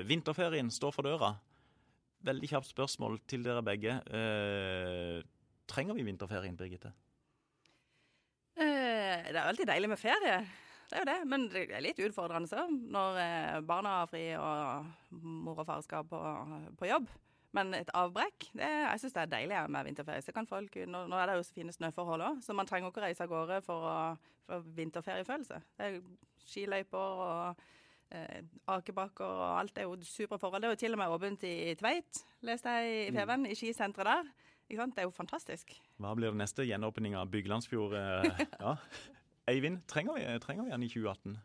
Vinterferien 0.06 0.70
står 0.70 0.92
for 0.92 1.08
døra 1.08 1.37
veldig 2.26 2.50
kjapt 2.54 2.70
spørsmål 2.70 3.20
til 3.30 3.44
dere 3.46 3.62
begge. 3.66 3.98
Eh, 4.14 5.22
trenger 5.70 5.98
vi 5.98 6.06
vinterferien, 6.06 6.56
Birgitte? 6.56 6.92
Eh, 8.56 9.30
det 9.30 9.37
er 9.38 9.46
alltid 9.46 9.66
deilig 9.66 9.88
med 9.92 9.98
ferie. 9.98 10.42
Det 10.92 10.98
er 10.98 11.07
jo 11.07 11.09
det. 11.09 11.18
Men 11.33 11.44
det 11.48 11.64
er 11.72 11.85
litt 11.85 12.00
utfordrende 12.05 12.50
så, 12.50 12.66
når 12.68 13.20
eh, 13.22 13.61
barna 13.64 14.02
har 14.02 14.11
fri 14.11 14.26
og 14.37 15.20
mor 15.24 15.62
og 15.62 15.68
far 15.68 15.81
skal 15.87 16.05
på, 16.09 16.20
på 16.76 16.90
jobb. 16.90 17.09
Men 17.57 17.72
et 17.76 17.90
avbrekk 17.96 18.46
det, 18.57 18.68
Jeg 18.68 19.00
syns 19.00 19.14
det 19.16 19.22
er 19.22 19.33
deilig 19.33 19.61
med 19.72 19.88
vinterferie. 19.88 20.24
Så 20.24 20.35
kan 20.37 20.48
folk, 20.48 20.76
nå, 20.88 21.05
nå 21.09 21.20
er 21.20 21.31
det 21.31 21.38
jo 21.38 21.46
så 21.48 21.57
fine 21.57 21.72
snøforhold 21.72 22.24
òg, 22.28 22.42
så 22.44 22.57
man 22.57 22.68
trenger 22.68 22.92
ikke 22.92 23.02
å 23.02 23.07
reise 23.07 23.24
av 23.24 23.33
gårde 23.33 23.61
for, 23.64 23.88
å, 23.88 24.37
for 24.48 24.68
vinterferiefølelse. 24.76 25.61
Det 25.78 25.88
er 25.88 25.98
skiløyper 26.44 27.24
og 27.24 27.64
eh, 28.12 28.44
akebakker 28.72 29.28
og 29.28 29.48
alt 29.62 29.81
er 29.81 29.88
jo 29.88 29.96
supre 30.05 30.40
forhold. 30.40 30.61
Det 30.61 30.70
er 30.70 30.76
jo 30.76 30.83
til 30.85 30.96
og 30.96 31.02
med 31.02 31.16
åpent 31.16 31.48
i 31.48 31.57
Tveit, 31.81 32.24
leste 32.44 32.76
jeg 32.76 32.94
i 33.09 33.16
Feven, 33.16 33.46
mm. 33.46 33.52
i 33.52 33.59
skisenteret 33.59 34.12
der. 34.12 34.33
Det 34.72 35.02
er 35.02 35.05
jo 35.05 35.12
fantastisk. 35.12 35.74
Hva 36.00 36.14
blir 36.16 36.33
det 36.33 36.40
neste 36.40 36.64
gjenåpning 36.64 37.16
av 37.20 37.28
Byglandsfjord? 37.33 37.96
Eh, 37.98 38.44
ja. 38.64 38.76
Eivind, 39.50 39.83
trenger 39.90 40.18
vi, 40.18 40.26
trenger 40.42 40.66
vi 40.66 40.74
han 40.74 40.85
i 40.85 40.90
2018? 40.90 41.40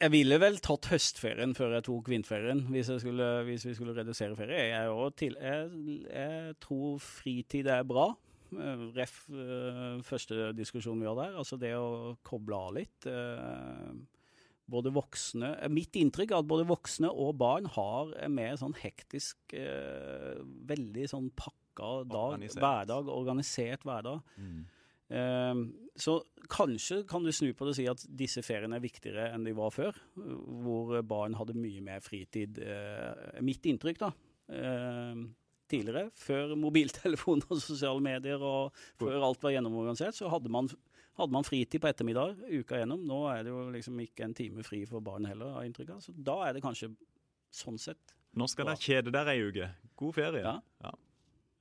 Jeg 0.00 0.12
ville 0.14 0.38
vel 0.38 0.60
tatt 0.62 0.86
høstferien 0.92 1.54
før 1.56 1.74
jeg 1.74 1.86
tok 1.88 2.08
vinterferien, 2.12 2.62
hvis, 2.70 2.92
skulle, 3.02 3.26
hvis 3.48 3.64
vi 3.66 3.74
skulle 3.74 3.94
redusere 3.96 4.36
ferie. 4.38 4.68
Jeg, 4.70 5.10
til, 5.18 5.36
jeg, 5.40 5.96
jeg, 6.06 6.54
tror 6.62 7.00
fritid 7.02 7.70
er 7.74 7.82
bra. 7.88 8.06
Eh, 8.54 8.84
ref 8.94 9.24
eh, 9.34 9.98
første 10.06 10.52
diskusjon 10.54 11.00
vi 11.02 11.10
hadde 11.10 11.26
her, 11.26 11.38
altså 11.42 11.58
det 11.58 11.74
å 11.74 12.14
koble 12.26 12.60
av 12.60 12.76
litt. 12.78 13.08
Uh, 13.08 13.96
både 14.70 14.92
voksne 14.94 15.50
eh, 15.58 15.72
Mitt 15.72 15.96
inntrykk 15.98 16.32
er 16.32 16.40
at 16.40 16.48
både 16.48 16.66
voksne 16.68 17.10
og 17.10 17.36
barn 17.40 17.68
har 17.74 18.14
en 18.24 18.36
mer 18.36 18.56
sånn 18.60 18.76
hektisk, 18.80 19.38
eh, 19.56 20.40
veldig 20.70 21.08
sånn 21.10 21.28
pakka 21.36 21.90
dag, 22.08 22.36
organisert. 22.36 22.62
hverdag, 22.62 23.10
organisert 23.12 23.84
hverdag. 23.84 24.22
Mm. 24.38 24.62
Eh, 25.10 25.62
så 26.00 26.16
kanskje 26.50 27.02
kan 27.08 27.24
du 27.24 27.32
snu 27.32 27.52
på 27.54 27.66
det 27.66 27.74
og 27.74 27.78
si 27.78 27.86
at 27.90 28.04
disse 28.08 28.42
feriene 28.44 28.78
er 28.78 28.84
viktigere 28.84 29.28
enn 29.34 29.46
de 29.46 29.54
var 29.56 29.72
før, 29.74 29.96
hvor 30.14 30.96
barn 31.06 31.36
hadde 31.38 31.56
mye 31.58 31.82
mer 31.84 32.04
fritid. 32.04 32.58
Eh, 32.58 33.40
mitt 33.44 33.66
inntrykk, 33.70 34.00
da. 34.02 34.12
Eh, 34.54 35.24
tidligere, 35.70 36.10
før 36.18 36.56
mobiltelefoner 36.60 37.48
og 37.48 37.62
sosiale 37.62 38.02
medier 38.04 38.42
og 38.44 38.74
før 39.00 39.22
alt 39.30 39.44
var 39.44 39.54
gjennomorganisert, 39.56 40.18
så 40.18 40.32
hadde 40.32 40.52
man 40.52 40.68
hadde 41.14 41.30
man 41.30 41.46
fritid 41.46 41.78
på 41.78 41.86
ettermiddag 41.90 42.40
uka 42.42 42.80
gjennom. 42.80 43.04
Nå 43.06 43.20
er 43.30 43.44
det 43.46 43.52
jo 43.52 43.68
liksom 43.70 44.00
ikke 44.02 44.26
en 44.26 44.34
time 44.34 44.64
fri 44.66 44.82
for 44.88 45.04
barn 45.04 45.28
heller, 45.30 45.52
har 45.54 45.66
inntrykk 45.68 45.94
av. 45.94 46.02
Så 46.02 46.14
da 46.26 46.40
er 46.48 46.56
det 46.56 46.64
kanskje 46.64 46.90
sånn 47.54 47.78
sett 47.78 48.16
Nå 48.34 48.48
skal 48.50 48.66
dere 48.66 48.82
kjede 48.82 49.12
dere 49.14 49.30
ei 49.36 49.44
uke. 49.46 49.68
God 49.94 50.16
ferie. 50.16 50.42
Ja. 50.42 50.56
ja. 50.82 50.90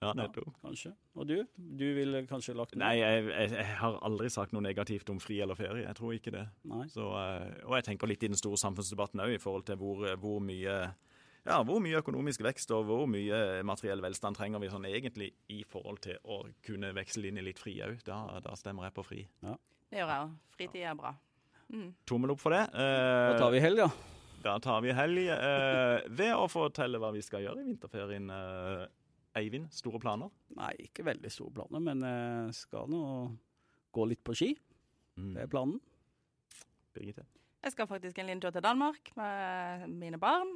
Ja, 0.04 0.13
nettopp. 0.20 0.54
kanskje. 0.62 0.92
Og 1.16 1.28
du? 1.30 1.36
Du 1.58 1.86
ville 1.96 2.22
kanskje 2.30 2.56
lagt 2.58 2.76
Nei, 2.80 2.96
jeg, 3.00 3.24
jeg, 3.30 3.52
jeg 3.58 3.78
har 3.80 3.98
aldri 4.06 4.30
sagt 4.34 4.54
noe 4.54 4.62
negativt 4.66 5.10
om 5.13 5.20
fri 5.24 5.39
eller 5.42 5.56
ferie. 5.60 5.86
Jeg 5.88 5.96
tror 6.00 6.13
ikke 6.18 6.32
det. 6.36 6.44
Nei. 6.70 6.86
Så, 6.94 7.08
eh, 7.20 7.63
og 7.66 7.76
jeg 7.80 7.88
tenker 7.92 8.08
litt 8.12 8.24
i 8.24 8.32
den 8.32 8.39
store 8.39 8.58
samfunnsdebatten 8.62 9.24
òg, 9.26 9.36
i 9.36 9.42
forhold 9.42 9.66
til 9.70 9.76
hvor, 9.82 10.06
hvor 10.22 10.39
mye 10.44 10.78
ja, 11.44 11.58
hvor 11.68 11.82
mye 11.84 11.98
økonomisk 12.00 12.39
vekst 12.46 12.72
og 12.72 12.86
hvor 12.88 13.02
mye 13.12 13.62
materiell 13.68 14.00
velstand 14.00 14.38
trenger 14.38 14.62
vi 14.63 14.70
sånn 14.72 14.86
egentlig 14.88 15.34
i 15.52 15.63
forhold 15.68 16.00
til 16.06 16.16
å 16.24 16.38
kunne 16.63 16.94
veksle 16.96 17.28
inn 17.28 17.42
i 17.42 17.44
litt 17.44 17.60
fri 17.60 17.74
òg. 17.84 17.98
Da, 18.08 18.39
da 18.46 18.54
stemmer 18.56 18.88
jeg 18.88 18.96
på 18.96 19.04
fri. 19.04 19.26
Det 19.44 20.00
gjør 20.00 20.08
jeg 20.08 20.24
òg. 20.24 20.32
Fritid 20.56 20.86
er 20.88 20.96
bra. 20.96 21.12
Mm. 21.74 21.89
Tommel 22.08 22.32
opp 22.32 22.39
for 22.44 22.56
det. 22.56 22.63
Da 22.72 22.88
Eh, 23.34 23.38
tar 23.42 23.52
vi 23.52 23.60
helg, 23.63 23.78
da. 23.84 23.89
da 24.44 24.56
tar 24.63 24.80
vi 24.86 24.94
helg. 24.96 25.20
Eh, 25.36 26.08
ved 26.16 26.32
å 26.38 26.48
fortelle 26.52 27.00
hva 27.04 27.12
vi 27.16 27.22
skal 27.26 27.44
gjøre 27.44 27.60
i 27.60 27.68
vinterferien. 27.74 28.32
Eh, 28.32 28.88
Eivind, 29.36 29.69
store 29.74 30.00
planer? 30.00 30.30
Nei, 30.60 30.74
ikke 30.86 31.06
veldig 31.08 31.32
store 31.34 31.52
planer, 31.56 31.82
men 31.82 32.04
jeg 32.06 32.54
skal 32.60 32.89
nå 32.91 33.00
gå 33.93 34.06
litt 34.10 34.22
på 34.26 34.36
ski. 34.38 34.52
Det 35.17 35.41
er 35.46 35.50
planen. 35.50 35.80
Birgitte? 36.93 37.26
Jeg 37.63 37.72
skal 37.74 37.88
faktisk 37.88 38.17
en 38.19 38.28
liten 38.28 38.41
tur 38.43 38.52
til 38.54 38.62
Danmark 38.65 39.10
med 39.17 39.88
mine 39.89 40.19
barn. 40.19 40.52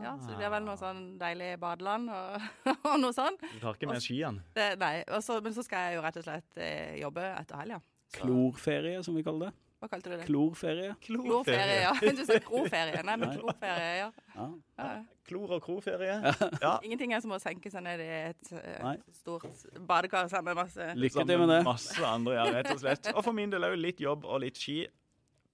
Ja, 0.00 0.14
så 0.16 0.30
det 0.30 0.38
blir 0.38 0.48
vel 0.54 0.64
noe 0.64 0.78
sånn 0.80 1.00
deilig 1.20 1.50
badeland 1.60 2.08
og, 2.08 2.46
og 2.88 2.94
noe 3.02 3.12
sånn. 3.12 3.36
Du 3.42 3.58
tar 3.60 3.76
ikke 3.76 3.90
med 3.90 4.00
skiene? 4.00 4.44
Det, 4.56 4.70
nei, 4.80 5.02
og 5.12 5.20
så- 5.26 5.42
men 5.44 5.52
så 5.52 5.64
skal 5.66 5.90
jeg 5.90 5.98
jo 5.98 6.04
rett 6.06 6.16
og 6.22 6.24
slett 6.24 6.56
eh, 6.62 6.94
jobbe 7.02 7.24
etter 7.34 7.60
helga. 7.60 7.80
Klorferie, 8.16 9.02
som 9.04 9.18
vi 9.18 9.24
kaller 9.26 9.50
det. 9.50 9.65
Hva 9.76 9.88
kalte 9.92 10.08
du 10.08 10.14
det? 10.16 10.24
Klorferie. 10.24 10.94
Klorferie, 11.04 11.80
ja. 11.84 11.92
Du 12.00 12.22
sa 12.24 12.38
kroferie. 12.40 13.02
Nei, 13.04 13.16
men 13.20 13.34
klorferie, 13.36 13.90
ja. 13.98 14.06
Ja. 14.32 14.46
ja. 14.80 14.86
Klor- 15.28 15.52
og 15.58 15.60
kroferie. 15.66 16.16
Ja. 16.62 16.72
Ingenting 16.86 17.12
er 17.12 17.20
som 17.24 17.34
å 17.36 17.40
senke 17.42 17.70
seg 17.72 17.84
ned 17.84 18.00
i 18.00 18.08
et 18.30 18.52
Nei. 18.80 18.94
stort 19.18 19.66
badekar 19.88 20.30
sammen 20.32 20.54
med 20.54 20.62
masse 20.64 20.88
Lykke 20.96 21.26
til 21.28 21.42
med 21.42 21.52
det. 21.52 21.60
Masse 21.66 22.08
andre, 22.08 22.38
ja, 22.38 22.46
rett 22.56 22.72
og 22.72 22.80
slett. 22.80 23.10
Og 23.12 23.20
for 23.26 23.36
min 23.36 23.52
del 23.52 23.68
òg 23.68 23.76
litt 23.80 24.00
jobb 24.00 24.24
og 24.24 24.40
litt 24.46 24.60
ski. 24.60 24.80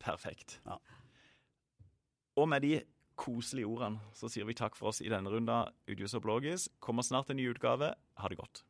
Perfekt. 0.02 0.60
Ja. 0.68 0.78
Og 2.38 2.48
med 2.48 2.62
de 2.64 2.76
koselige 3.18 3.68
ordene 3.68 4.00
så 4.16 4.30
sier 4.32 4.46
vi 4.48 4.56
takk 4.58 4.78
for 4.78 4.92
oss 4.92 5.02
i 5.04 5.10
denne 5.12 5.30
runda. 5.34 5.64
Udius 5.90 6.14
og 6.18 6.24
Blågis 6.28 6.70
kommer 6.80 7.06
snart 7.06 7.30
en 7.34 7.42
ny 7.42 7.50
utgave. 7.52 7.94
Ha 8.22 8.30
det 8.32 8.38
godt. 8.38 8.64